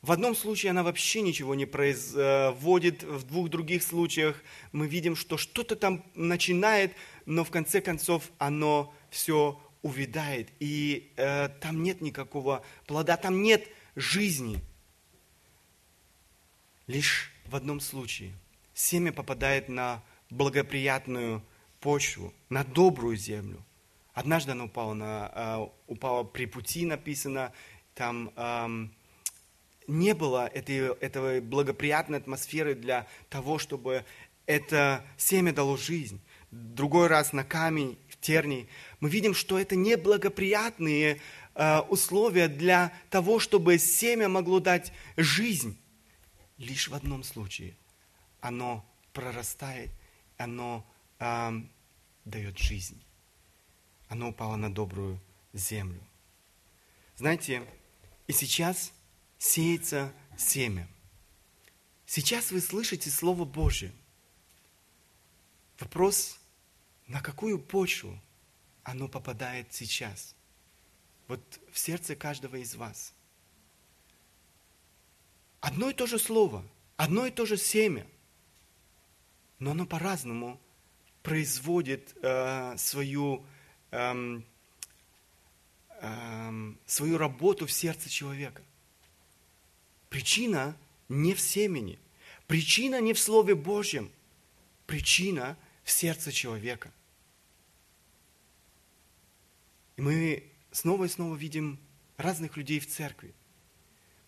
В 0.00 0.10
одном 0.10 0.34
случае 0.34 0.70
она 0.70 0.82
вообще 0.82 1.20
ничего 1.20 1.54
не 1.54 1.66
производит, 1.66 3.04
в 3.04 3.22
двух 3.22 3.48
других 3.48 3.84
случаях 3.84 4.42
мы 4.72 4.88
видим, 4.88 5.14
что 5.14 5.36
что-то 5.36 5.76
там 5.76 6.04
начинает, 6.16 6.92
но 7.24 7.44
в 7.44 7.50
конце 7.52 7.80
концов 7.80 8.32
оно 8.38 8.92
все 9.08 9.56
увядает, 9.82 10.48
и 10.58 11.12
э, 11.16 11.48
там 11.60 11.84
нет 11.84 12.00
никакого 12.00 12.64
плода, 12.88 13.16
там 13.16 13.40
нет 13.40 13.68
жизни. 13.94 14.60
Лишь 16.86 17.32
в 17.46 17.56
одном 17.56 17.80
случае 17.80 18.32
семя 18.74 19.12
попадает 19.12 19.68
на 19.68 20.02
благоприятную 20.30 21.42
почву, 21.80 22.32
на 22.48 22.64
добрую 22.64 23.16
землю– 23.16 23.64
Однажды 24.14 24.52
она 24.52 24.64
упала, 24.64 24.94
на, 24.94 25.32
э, 25.34 25.66
упала 25.86 26.22
при 26.22 26.44
пути, 26.44 26.84
написано, 26.84 27.52
там 27.94 28.32
эм, 28.36 28.94
не 29.86 30.14
было 30.14 30.46
этой, 30.46 30.94
этой 30.98 31.40
благоприятной 31.40 32.18
атмосферы 32.18 32.74
для 32.74 33.06
того, 33.30 33.58
чтобы 33.58 34.04
это 34.46 35.04
семя 35.16 35.52
дало 35.52 35.76
жизнь. 35.76 36.20
Другой 36.50 37.06
раз 37.06 37.32
на 37.32 37.44
камень, 37.44 37.98
в 38.08 38.18
тернии. 38.18 38.68
Мы 39.00 39.08
видим, 39.08 39.32
что 39.32 39.58
это 39.58 39.76
неблагоприятные 39.76 41.14
э, 41.14 41.18
условия 41.54 42.48
для 42.48 42.92
того, 43.10 43.38
чтобы 43.38 43.78
семя 43.78 44.28
могло 44.28 44.60
дать 44.60 44.92
жизнь. 45.16 45.78
Лишь 46.58 46.88
в 46.88 46.94
одном 46.94 47.24
случае 47.24 47.76
оно 48.40 48.84
прорастает, 49.12 49.90
оно 50.38 50.86
э, 51.18 51.50
дает 52.24 52.58
жизнь 52.58 53.02
оно 54.12 54.28
упало 54.28 54.56
на 54.56 54.70
добрую 54.72 55.18
землю. 55.54 56.02
Знаете, 57.16 57.66
и 58.26 58.32
сейчас 58.32 58.92
сеется 59.38 60.12
семя. 60.36 60.86
Сейчас 62.04 62.50
вы 62.50 62.60
слышите 62.60 63.08
Слово 63.08 63.46
Божье. 63.46 63.90
Вопрос, 65.80 66.38
на 67.06 67.22
какую 67.22 67.58
почву 67.58 68.20
оно 68.82 69.08
попадает 69.08 69.72
сейчас? 69.72 70.36
Вот 71.32 71.60
в 71.70 71.78
сердце 71.78 72.14
каждого 72.14 72.56
из 72.56 72.74
вас. 72.74 73.14
Одно 75.60 75.88
и 75.88 75.94
то 75.94 76.06
же 76.06 76.18
слово, 76.18 76.62
одно 76.98 77.24
и 77.24 77.30
то 77.30 77.46
же 77.46 77.56
семя, 77.56 78.06
но 79.58 79.70
оно 79.70 79.86
по-разному 79.86 80.60
производит 81.22 82.14
э, 82.20 82.76
свою 82.76 83.46
эм, 83.92 84.44
эм, 86.02 86.78
свою 86.84 87.16
работу 87.16 87.66
в 87.66 87.72
сердце 87.72 88.10
человека. 88.10 88.62
Причина 90.10 90.76
не 91.08 91.32
в 91.32 91.40
семени, 91.40 91.98
причина 92.46 93.00
не 93.00 93.14
в 93.14 93.18
Слове 93.18 93.54
Божьем, 93.54 94.12
причина 94.86 95.56
в 95.82 95.92
сердце 95.92 96.30
человека. 96.30 96.92
И 99.96 100.02
мы 100.02 100.51
снова 100.72 101.04
и 101.04 101.08
снова 101.08 101.36
видим 101.36 101.78
разных 102.16 102.56
людей 102.56 102.80
в 102.80 102.88
церкви. 102.88 103.34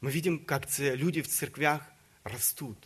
Мы 0.00 0.12
видим, 0.12 0.44
как 0.44 0.68
люди 0.78 1.22
в 1.22 1.28
церквях 1.28 1.82
растут, 2.22 2.78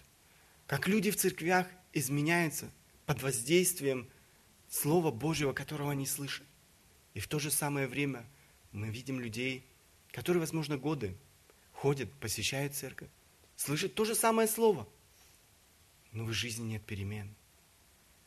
как 0.67 0.89
люди 0.89 1.11
в 1.11 1.17
церквях 1.17 1.67
изменяются 1.93 2.71
под 3.05 3.23
воздействием 3.23 4.09
Слова 4.69 5.11
Божьего, 5.11 5.53
которого 5.53 5.91
они 5.93 6.07
слышат. 6.07 6.47
И 7.15 7.21
в 7.21 7.27
то 7.27 7.39
же 7.39 7.51
самое 7.51 7.87
время 7.87 8.25
мы 8.71 8.89
видим 8.91 9.19
людей, 9.19 9.67
которые, 10.13 10.41
возможно, 10.41 10.77
годы 10.77 11.17
ходят, 11.73 12.13
посещают 12.21 12.75
церковь, 12.75 13.09
слышат 13.57 13.95
то 13.95 14.05
же 14.05 14.15
самое 14.15 14.47
Слово, 14.47 14.89
но 16.13 16.25
в 16.25 16.33
жизни 16.33 16.73
нет 16.73 16.85
перемен. 16.85 17.35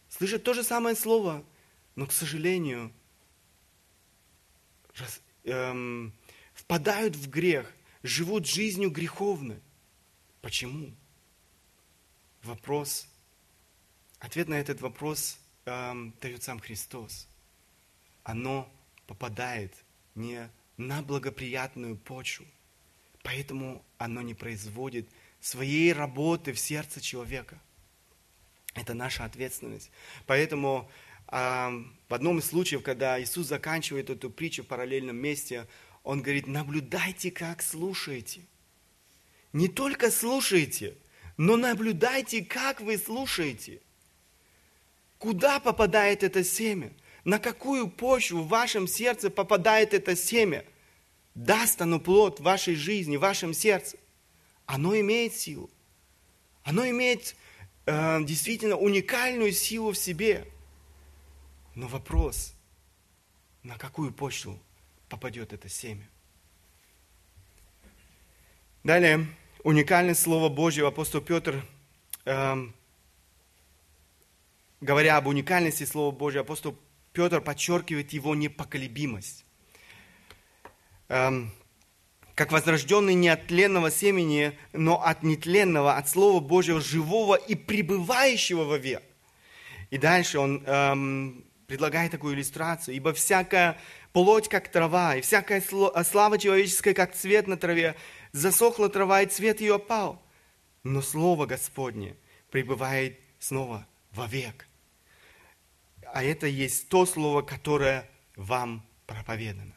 Слышат 0.09 0.43
то 0.43 0.53
же 0.53 0.63
самое 0.63 0.95
Слово, 0.95 1.45
но, 1.95 2.07
к 2.07 2.11
сожалению, 2.11 2.91
раз, 4.99 5.21
эм, 5.43 6.13
впадают 6.53 7.15
в 7.15 7.29
грех, 7.29 7.71
живут 8.03 8.47
жизнью 8.47 8.89
греховной. 8.89 9.59
Почему? 10.41 10.93
Вопрос, 12.43 13.07
ответ 14.19 14.47
на 14.47 14.55
этот 14.55 14.81
вопрос 14.81 15.39
эм, 15.65 16.13
дает 16.21 16.43
сам 16.43 16.59
Христос. 16.59 17.27
Оно 18.23 18.71
попадает 19.07 19.73
не 20.15 20.49
на 20.77 21.01
благоприятную 21.01 21.97
почву, 21.97 22.45
поэтому 23.23 23.83
оно 23.97 24.21
не 24.21 24.33
производит 24.33 25.07
своей 25.39 25.93
работы 25.93 26.53
в 26.53 26.59
сердце 26.59 27.01
человека. 27.01 27.59
Это 28.73 28.93
наша 28.93 29.25
ответственность. 29.25 29.91
Поэтому 30.25 30.89
в 31.31 32.13
одном 32.13 32.39
из 32.39 32.45
случаев, 32.45 32.83
когда 32.83 33.21
Иисус 33.21 33.47
заканчивает 33.47 34.09
эту 34.09 34.29
притчу 34.29 34.63
в 34.63 34.67
параллельном 34.67 35.15
месте, 35.15 35.67
Он 36.03 36.21
говорит, 36.21 36.45
наблюдайте, 36.45 37.31
как 37.31 37.61
слушаете. 37.61 38.41
Не 39.53 39.69
только 39.69 40.11
слушайте, 40.11 40.95
но 41.37 41.55
наблюдайте, 41.55 42.43
как 42.43 42.81
вы 42.81 42.97
слушаете. 42.97 43.81
Куда 45.17 45.59
попадает 45.59 46.23
это 46.23 46.43
семя? 46.43 46.91
На 47.23 47.39
какую 47.39 47.89
почву 47.89 48.41
в 48.41 48.47
вашем 48.47 48.87
сердце 48.87 49.29
попадает 49.29 49.93
это 49.93 50.15
семя? 50.15 50.65
Даст 51.35 51.81
оно 51.81 51.99
плод 51.99 52.39
в 52.39 52.43
вашей 52.43 52.75
жизни, 52.75 53.15
в 53.15 53.21
вашем 53.21 53.53
сердце. 53.53 53.97
Оно 54.65 54.99
имеет 54.99 55.33
силу. 55.33 55.69
Оно 56.63 56.87
имеет 56.89 57.35
э, 57.85 58.23
действительно 58.23 58.75
уникальную 58.75 59.51
силу 59.51 59.91
в 59.91 59.97
себе. 59.97 60.45
Но 61.75 61.87
вопрос, 61.87 62.53
на 63.63 63.77
какую 63.77 64.11
почву 64.11 64.59
попадет 65.09 65.53
это 65.53 65.69
семя? 65.69 66.07
Далее, 68.83 69.27
уникальное 69.63 70.15
слово 70.15 70.49
Божьего 70.49 70.89
апостол 70.89 71.21
Петр 71.21 71.63
э, 72.25 72.71
говоря 74.81 75.17
об 75.17 75.27
уникальности 75.27 75.85
Слова 75.85 76.11
Божьего, 76.11 76.41
апостол 76.41 76.77
Петр 77.13 77.39
подчеркивает 77.39 78.11
его 78.11 78.35
непоколебимость. 78.35 79.45
Эм, 81.07 81.51
как 82.35 82.51
возрожденный 82.51 83.13
не 83.13 83.29
от 83.29 83.47
тленного 83.47 83.91
семени, 83.91 84.57
но 84.73 85.03
от 85.03 85.23
нетленного, 85.23 85.95
от 85.95 86.09
Слова 86.09 86.39
Божьего, 86.39 86.81
живого 86.81 87.35
и 87.35 87.55
пребывающего 87.55 88.63
вовек. 88.63 89.03
И 89.91 89.97
дальше 89.97 90.39
он 90.39 90.63
эм, 90.65 91.45
предлагает 91.71 92.11
такую 92.11 92.35
иллюстрацию. 92.35 92.95
«Ибо 92.95 93.13
всякая 93.13 93.77
плоть, 94.13 94.49
как 94.49 94.69
трава, 94.69 95.15
и 95.15 95.21
всякая 95.21 95.61
слава 95.61 96.37
человеческая, 96.37 96.93
как 96.93 97.15
цвет 97.15 97.47
на 97.47 97.57
траве, 97.57 97.95
засохла 98.31 98.89
трава, 98.89 99.21
и 99.21 99.27
цвет 99.27 99.61
ее 99.61 99.75
опал. 99.75 100.21
Но 100.83 101.01
Слово 101.01 101.45
Господне 101.45 102.15
пребывает 102.49 103.19
снова 103.39 103.87
вовек 104.11 104.67
а 106.13 106.23
это 106.23 106.47
есть 106.47 106.89
то 106.89 107.05
слово, 107.05 107.41
которое 107.41 108.09
вам 108.35 108.85
проповедано. 109.05 109.73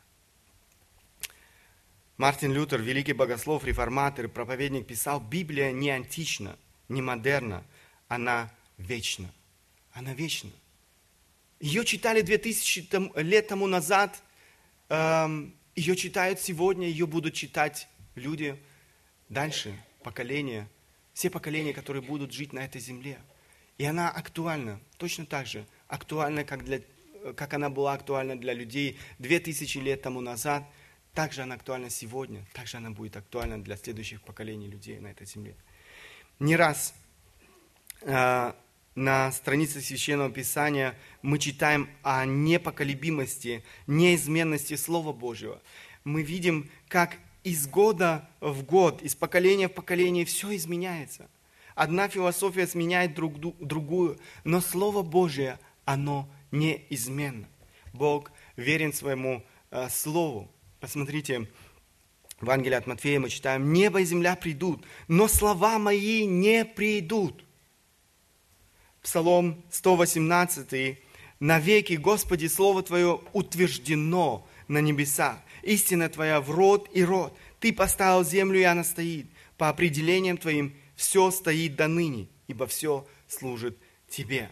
Мартин 2.16 2.52
Лютер, 2.52 2.80
великий 2.80 3.12
богослов, 3.12 3.64
реформатор, 3.64 4.28
проповедник, 4.28 4.86
писал, 4.86 5.20
Библия 5.20 5.72
не 5.72 5.90
антична, 5.90 6.56
не 6.88 7.02
модерна, 7.02 7.64
она 8.08 8.52
вечна. 8.78 9.32
Она 9.92 10.12
вечна. 10.12 10.50
Ее 11.60 11.84
читали 11.84 12.20
2000 12.20 13.20
лет 13.20 13.48
тому 13.48 13.66
назад, 13.66 14.22
эм, 14.88 15.54
ее 15.76 15.96
читают 15.96 16.40
сегодня, 16.40 16.88
ее 16.88 17.06
будут 17.06 17.34
читать 17.34 17.88
люди 18.14 18.60
дальше, 19.28 19.74
поколения, 20.02 20.68
все 21.12 21.30
поколения, 21.30 21.72
которые 21.72 22.02
будут 22.02 22.32
жить 22.32 22.52
на 22.52 22.64
этой 22.64 22.80
земле. 22.80 23.18
И 23.78 23.84
она 23.84 24.10
актуальна 24.10 24.80
точно 24.98 25.26
так 25.26 25.46
же, 25.46 25.66
актуальна, 25.88 26.44
как, 26.44 26.64
для, 26.64 26.80
как 27.36 27.54
она 27.54 27.70
была 27.70 27.94
актуальна 27.94 28.38
для 28.38 28.52
людей 28.52 28.98
две 29.18 29.40
тысячи 29.40 29.78
лет 29.78 30.02
тому 30.02 30.20
назад, 30.20 30.64
также 31.12 31.42
она 31.42 31.54
актуальна 31.54 31.90
сегодня, 31.90 32.44
также 32.52 32.76
она 32.76 32.90
будет 32.90 33.16
актуальна 33.16 33.62
для 33.62 33.76
следующих 33.76 34.22
поколений 34.22 34.68
людей 34.68 34.98
на 34.98 35.08
этой 35.08 35.26
земле. 35.26 35.54
Не 36.38 36.56
раз 36.56 36.94
э, 38.02 38.52
на 38.94 39.32
странице 39.32 39.80
Священного 39.80 40.30
Писания 40.30 40.94
мы 41.22 41.38
читаем 41.38 41.88
о 42.02 42.24
непоколебимости, 42.24 43.64
неизменности 43.86 44.76
Слова 44.76 45.12
Божьего. 45.12 45.60
Мы 46.04 46.22
видим, 46.22 46.70
как 46.88 47.16
из 47.42 47.66
года 47.66 48.28
в 48.40 48.62
год, 48.62 49.02
из 49.02 49.14
поколения 49.14 49.68
в 49.68 49.72
поколение 49.72 50.24
все 50.24 50.54
изменяется. 50.56 51.28
Одна 51.74 52.08
философия 52.08 52.66
сменяет 52.66 53.14
друг, 53.14 53.38
другую, 53.58 54.18
но 54.44 54.60
Слово 54.60 55.02
Божие 55.02 55.58
оно 55.84 56.30
неизменно. 56.52 57.48
Бог 57.92 58.30
верен 58.56 58.92
своему 58.92 59.44
э, 59.70 59.88
Слову. 59.88 60.50
Посмотрите, 60.78 61.48
в 62.38 62.42
Евангелии 62.42 62.76
от 62.76 62.86
Матфея 62.86 63.18
мы 63.18 63.28
читаем, 63.28 63.72
«Небо 63.72 64.00
и 64.00 64.04
земля 64.04 64.36
придут, 64.36 64.84
но 65.08 65.28
слова 65.28 65.78
мои 65.78 66.26
не 66.26 66.64
придут». 66.64 67.43
Псалом 69.04 69.62
118, 69.70 70.98
«Навеки, 71.38 71.92
Господи, 71.92 72.46
Слово 72.46 72.82
Твое 72.82 73.20
утверждено 73.34 74.48
на 74.66 74.78
небесах, 74.78 75.36
истина 75.62 76.08
Твоя 76.08 76.40
в 76.40 76.50
род 76.50 76.88
и 76.94 77.04
род. 77.04 77.36
Ты 77.60 77.74
поставил 77.74 78.24
землю, 78.24 78.58
и 78.58 78.62
она 78.62 78.82
стоит. 78.82 79.26
По 79.58 79.68
определениям 79.68 80.38
Твоим 80.38 80.74
все 80.96 81.30
стоит 81.30 81.76
до 81.76 81.86
ныне, 81.86 82.28
ибо 82.48 82.66
все 82.66 83.06
служит 83.28 83.76
Тебе». 84.08 84.50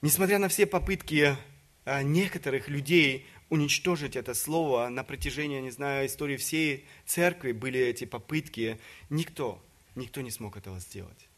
Несмотря 0.00 0.38
на 0.38 0.48
все 0.48 0.64
попытки 0.64 1.36
а, 1.84 2.02
некоторых 2.02 2.68
людей 2.68 3.26
уничтожить 3.50 4.16
это 4.16 4.32
слово 4.32 4.88
на 4.88 5.04
протяжении, 5.04 5.60
не 5.60 5.70
знаю, 5.70 6.06
истории 6.06 6.38
всей 6.38 6.86
церкви 7.04 7.52
были 7.52 7.80
эти 7.80 8.06
попытки, 8.06 8.80
никто, 9.10 9.62
никто 9.94 10.22
не 10.22 10.30
смог 10.30 10.56
этого 10.56 10.80
сделать. 10.80 11.28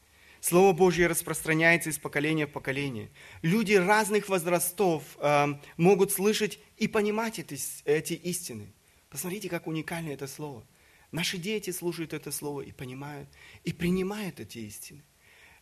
Слово 0.48 0.72
Божье 0.72 1.08
распространяется 1.08 1.90
из 1.90 1.98
поколения 1.98 2.46
в 2.46 2.52
поколение. 2.52 3.10
Люди 3.42 3.72
разных 3.72 4.28
возрастов 4.28 5.02
э, 5.18 5.46
могут 5.76 6.12
слышать 6.12 6.60
и 6.76 6.86
понимать 6.86 7.40
эти, 7.40 7.58
эти 7.84 8.12
истины. 8.12 8.72
Посмотрите, 9.10 9.48
как 9.48 9.66
уникально 9.66 10.10
это 10.10 10.28
слово. 10.28 10.64
Наши 11.10 11.36
дети 11.36 11.72
слушают 11.72 12.12
это 12.12 12.30
слово 12.30 12.60
и 12.60 12.70
понимают, 12.70 13.28
и 13.64 13.72
принимают 13.72 14.38
эти 14.38 14.58
истины. 14.58 15.02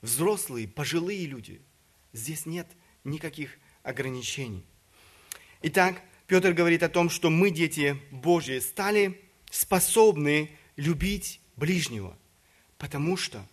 Взрослые, 0.02 0.68
пожилые 0.68 1.24
люди. 1.24 1.62
Здесь 2.12 2.44
нет 2.44 2.68
никаких 3.04 3.56
ограничений. 3.84 4.66
Итак, 5.62 6.02
Петр 6.26 6.52
говорит 6.52 6.82
о 6.82 6.90
том, 6.90 7.08
что 7.08 7.30
мы, 7.30 7.48
дети 7.48 7.98
Божьи, 8.10 8.58
стали 8.58 9.18
способны 9.50 10.50
любить 10.76 11.40
ближнего, 11.56 12.18
потому 12.76 13.16
что 13.16 13.46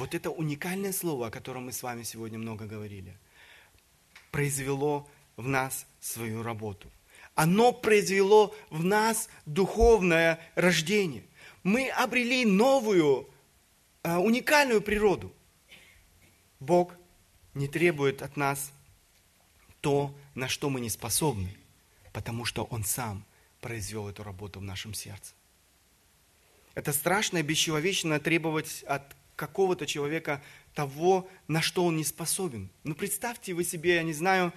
вот 0.00 0.14
это 0.14 0.30
уникальное 0.30 0.92
слово, 0.92 1.26
о 1.26 1.30
котором 1.30 1.66
мы 1.66 1.72
с 1.72 1.82
вами 1.82 2.04
сегодня 2.04 2.38
много 2.38 2.64
говорили, 2.64 3.18
произвело 4.30 5.06
в 5.36 5.46
нас 5.46 5.86
свою 6.00 6.42
работу. 6.42 6.90
Оно 7.34 7.72
произвело 7.72 8.54
в 8.70 8.82
нас 8.82 9.28
духовное 9.44 10.40
рождение. 10.54 11.24
Мы 11.62 11.90
обрели 11.90 12.46
новую, 12.46 13.28
а, 14.02 14.20
уникальную 14.20 14.80
природу. 14.80 15.34
Бог 16.60 16.94
не 17.52 17.68
требует 17.68 18.22
от 18.22 18.38
нас 18.38 18.72
то, 19.82 20.14
на 20.34 20.48
что 20.48 20.70
мы 20.70 20.80
не 20.80 20.88
способны, 20.88 21.54
потому 22.14 22.46
что 22.46 22.64
Он 22.64 22.84
сам 22.84 23.26
произвел 23.60 24.08
эту 24.08 24.22
работу 24.22 24.60
в 24.60 24.62
нашем 24.62 24.94
сердце. 24.94 25.34
Это 26.74 26.94
страшно 26.94 27.38
и 27.38 27.42
бесчеловечно 27.42 28.18
требовать 28.18 28.82
от 28.84 29.19
какого-то 29.40 29.86
человека 29.86 30.42
того, 30.74 31.26
на 31.48 31.62
что 31.62 31.86
он 31.86 31.96
не 31.96 32.04
способен. 32.04 32.68
Ну, 32.84 32.94
представьте 32.94 33.54
вы 33.54 33.64
себе, 33.64 33.94
я 33.94 34.02
не 34.02 34.12
знаю, 34.12 34.52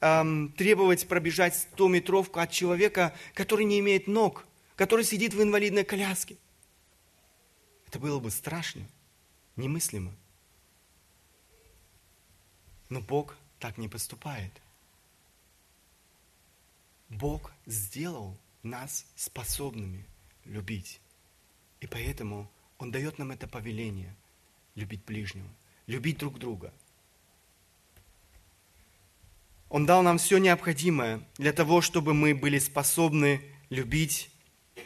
эм, 0.00 0.52
требовать 0.52 1.08
пробежать 1.08 1.54
100-метровку 1.54 2.38
от 2.38 2.50
человека, 2.50 3.16
который 3.32 3.64
не 3.64 3.80
имеет 3.80 4.06
ног, 4.06 4.46
который 4.76 5.06
сидит 5.06 5.32
в 5.32 5.42
инвалидной 5.42 5.84
коляске. 5.84 6.36
Это 7.86 7.98
было 7.98 8.20
бы 8.20 8.30
страшно, 8.30 8.82
немыслимо. 9.56 10.12
Но 12.90 13.00
Бог 13.00 13.36
так 13.58 13.78
не 13.78 13.88
поступает. 13.88 14.52
Бог 17.08 17.52
сделал 17.64 18.36
нас 18.62 19.06
способными 19.16 20.04
любить. 20.44 21.00
И 21.80 21.86
поэтому 21.86 22.50
Он 22.76 22.90
дает 22.90 23.18
нам 23.18 23.30
это 23.30 23.48
повеление– 23.48 24.14
любить 24.76 25.04
ближнего, 25.04 25.48
любить 25.86 26.18
друг 26.18 26.38
друга. 26.38 26.72
Он 29.68 29.84
дал 29.84 30.02
нам 30.02 30.18
все 30.18 30.38
необходимое 30.38 31.20
для 31.38 31.52
того, 31.52 31.80
чтобы 31.80 32.14
мы 32.14 32.34
были 32.34 32.58
способны 32.60 33.42
любить 33.68 34.30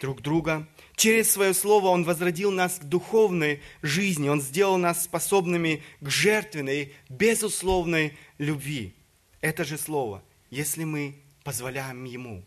друг 0.01 0.23
друга. 0.23 0.67
Через 0.97 1.31
свое 1.31 1.53
слово 1.53 1.89
Он 1.89 2.05
возродил 2.05 2.51
нас 2.51 2.79
к 2.79 2.85
духовной 2.85 3.61
жизни. 3.83 4.29
Он 4.29 4.41
сделал 4.41 4.79
нас 4.79 5.05
способными 5.05 5.83
к 6.01 6.09
жертвенной, 6.09 6.95
безусловной 7.09 8.17
любви. 8.39 8.95
Это 9.41 9.65
же 9.65 9.77
слово, 9.77 10.23
если 10.51 10.85
мы 10.85 11.17
позволяем 11.45 12.05
Ему, 12.05 12.45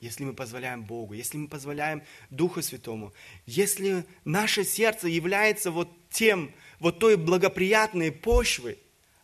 если 0.00 0.24
мы 0.24 0.34
позволяем 0.34 0.82
Богу, 0.84 1.14
если 1.14 1.38
мы 1.38 1.48
позволяем 1.48 2.02
Духу 2.30 2.62
Святому, 2.62 3.12
если 3.46 4.04
наше 4.24 4.64
сердце 4.64 5.08
является 5.08 5.70
вот 5.70 5.90
тем, 6.10 6.52
вот 6.78 6.98
той 6.98 7.16
благоприятной 7.16 8.12
почвой, 8.12 8.78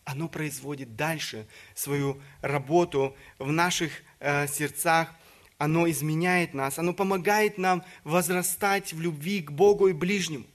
оно 0.05 0.29
производит 0.29 0.97
дальше 0.97 1.47
свою 1.75 2.20
работу 2.41 3.16
в 3.39 3.53
наших 3.53 3.93
э, 4.18 4.49
сердцах, 4.49 5.14
оно 5.59 5.89
изменяет 5.89 6.55
нас, 6.55 6.79
оно 6.79 6.93
помогает 6.93 7.57
нам 7.57 7.85
возрастать 8.03 8.93
в 8.93 9.01
любви 9.01 9.43
к 9.43 9.53
Богу 9.53 9.89
и 9.89 9.93
ближнему. 9.93 10.47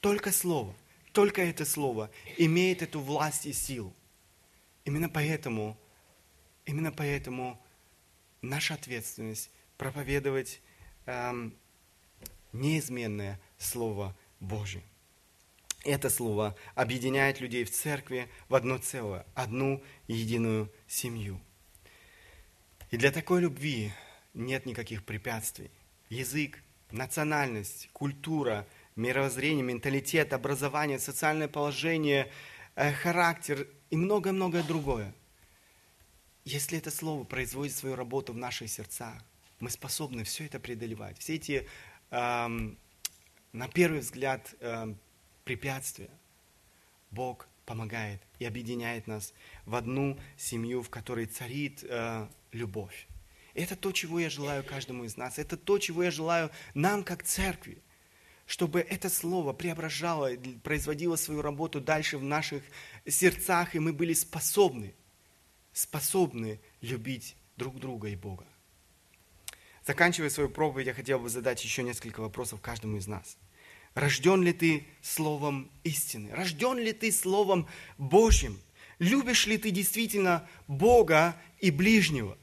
Только 0.00 0.30
Слово, 0.30 0.74
только 1.12 1.42
это 1.42 1.64
Слово 1.64 2.10
имеет 2.36 2.82
эту 2.82 3.00
власть 3.00 3.46
и 3.46 3.52
силу. 3.52 3.92
Именно 4.84 5.08
поэтому, 5.08 5.76
именно 6.66 6.92
поэтому 6.92 7.58
наша 8.48 8.74
ответственность 8.74 9.50
проповедовать 9.76 10.60
эм, 11.06 11.54
неизменное 12.52 13.40
Слово 13.58 14.16
Божие. 14.40 14.84
Это 15.84 16.08
Слово 16.08 16.56
объединяет 16.74 17.40
людей 17.40 17.64
в 17.64 17.70
церкви 17.70 18.28
в 18.48 18.54
одно 18.54 18.78
целое, 18.78 19.26
одну 19.34 19.82
единую 20.08 20.72
семью. 20.86 21.40
И 22.90 22.96
для 22.96 23.10
такой 23.10 23.40
любви 23.42 23.92
нет 24.32 24.66
никаких 24.66 25.04
препятствий. 25.04 25.70
Язык, 26.08 26.62
национальность, 26.90 27.90
культура, 27.92 28.66
мировоззрение, 28.96 29.62
менталитет, 29.62 30.32
образование, 30.32 30.98
социальное 30.98 31.48
положение, 31.48 32.30
э, 32.76 32.92
характер 32.92 33.68
и 33.90 33.96
многое-многое 33.96 34.62
другое. 34.62 35.12
Если 36.44 36.76
это 36.76 36.90
слово 36.90 37.24
производит 37.24 37.74
свою 37.74 37.96
работу 37.96 38.34
в 38.34 38.36
наших 38.36 38.70
сердцах, 38.70 39.22
мы 39.60 39.70
способны 39.70 40.24
все 40.24 40.44
это 40.44 40.60
преодолевать. 40.60 41.18
Все 41.18 41.36
эти, 41.36 41.66
эм, 42.10 42.76
на 43.52 43.68
первый 43.68 44.00
взгляд, 44.00 44.54
эм, 44.60 44.98
препятствия. 45.44 46.10
Бог 47.10 47.48
помогает 47.64 48.20
и 48.38 48.44
объединяет 48.44 49.06
нас 49.06 49.32
в 49.64 49.74
одну 49.74 50.18
семью, 50.36 50.82
в 50.82 50.90
которой 50.90 51.26
царит 51.26 51.82
э, 51.82 52.28
любовь. 52.52 53.08
Это 53.54 53.76
то, 53.76 53.92
чего 53.92 54.20
я 54.20 54.28
желаю 54.28 54.64
каждому 54.64 55.04
из 55.04 55.16
нас. 55.16 55.38
Это 55.38 55.56
то, 55.56 55.78
чего 55.78 56.02
я 56.02 56.10
желаю 56.10 56.50
нам, 56.74 57.04
как 57.04 57.22
церкви. 57.22 57.82
Чтобы 58.46 58.80
это 58.80 59.08
слово 59.08 59.54
преображало, 59.54 60.32
производило 60.62 61.16
свою 61.16 61.40
работу 61.40 61.80
дальше 61.80 62.18
в 62.18 62.24
наших 62.24 62.62
сердцах, 63.06 63.74
и 63.74 63.78
мы 63.78 63.94
были 63.94 64.12
способны, 64.12 64.92
способны 65.74 66.60
любить 66.80 67.36
друг 67.56 67.78
друга 67.78 68.08
и 68.08 68.16
Бога. 68.16 68.46
Заканчивая 69.86 70.30
свою 70.30 70.48
проповедь, 70.48 70.86
я 70.86 70.94
хотел 70.94 71.18
бы 71.18 71.28
задать 71.28 71.62
еще 71.62 71.82
несколько 71.82 72.20
вопросов 72.20 72.62
каждому 72.62 72.96
из 72.96 73.06
нас. 73.06 73.36
Рожден 73.92 74.42
ли 74.42 74.52
ты 74.52 74.86
Словом 75.02 75.70
истины? 75.82 76.30
Рожден 76.32 76.78
ли 76.78 76.92
ты 76.92 77.12
Словом 77.12 77.68
Божьим? 77.98 78.58
Любишь 78.98 79.46
ли 79.46 79.58
ты 79.58 79.70
действительно 79.70 80.48
Бога 80.66 81.36
и 81.60 81.70
ближнего? 81.70 82.38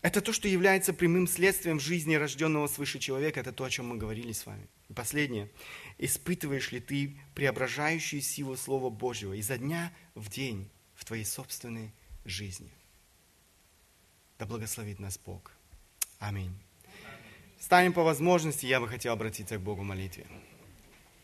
Это 0.00 0.20
то, 0.20 0.32
что 0.32 0.48
является 0.48 0.92
прямым 0.92 1.26
следствием 1.26 1.80
жизни 1.80 2.14
рожденного 2.14 2.66
свыше 2.66 2.98
человека. 2.98 3.40
Это 3.40 3.52
то, 3.52 3.64
о 3.64 3.70
чем 3.70 3.88
мы 3.88 3.96
говорили 3.96 4.32
с 4.32 4.46
вами. 4.46 4.68
И 4.88 4.92
последнее. 4.92 5.50
Испытываешь 5.98 6.72
ли 6.72 6.80
ты 6.80 7.18
преображающую 7.34 8.22
силу 8.22 8.56
Слова 8.56 8.90
Божьего 8.90 9.34
изо 9.34 9.58
дня 9.58 9.92
в 10.14 10.30
день 10.30 10.70
в 10.94 11.04
твоей 11.04 11.24
собственной 11.24 11.92
жизни? 12.28 12.70
Да 14.38 14.46
благословит 14.46 15.00
нас 15.00 15.18
Бог. 15.18 15.52
Аминь. 16.18 16.54
Станем 17.58 17.92
по 17.92 18.02
возможности, 18.02 18.66
я 18.66 18.80
бы 18.80 18.88
хотел 18.88 19.12
обратиться 19.12 19.56
к 19.56 19.60
Богу 19.60 19.82
в 19.82 19.84
молитве. 19.84 20.26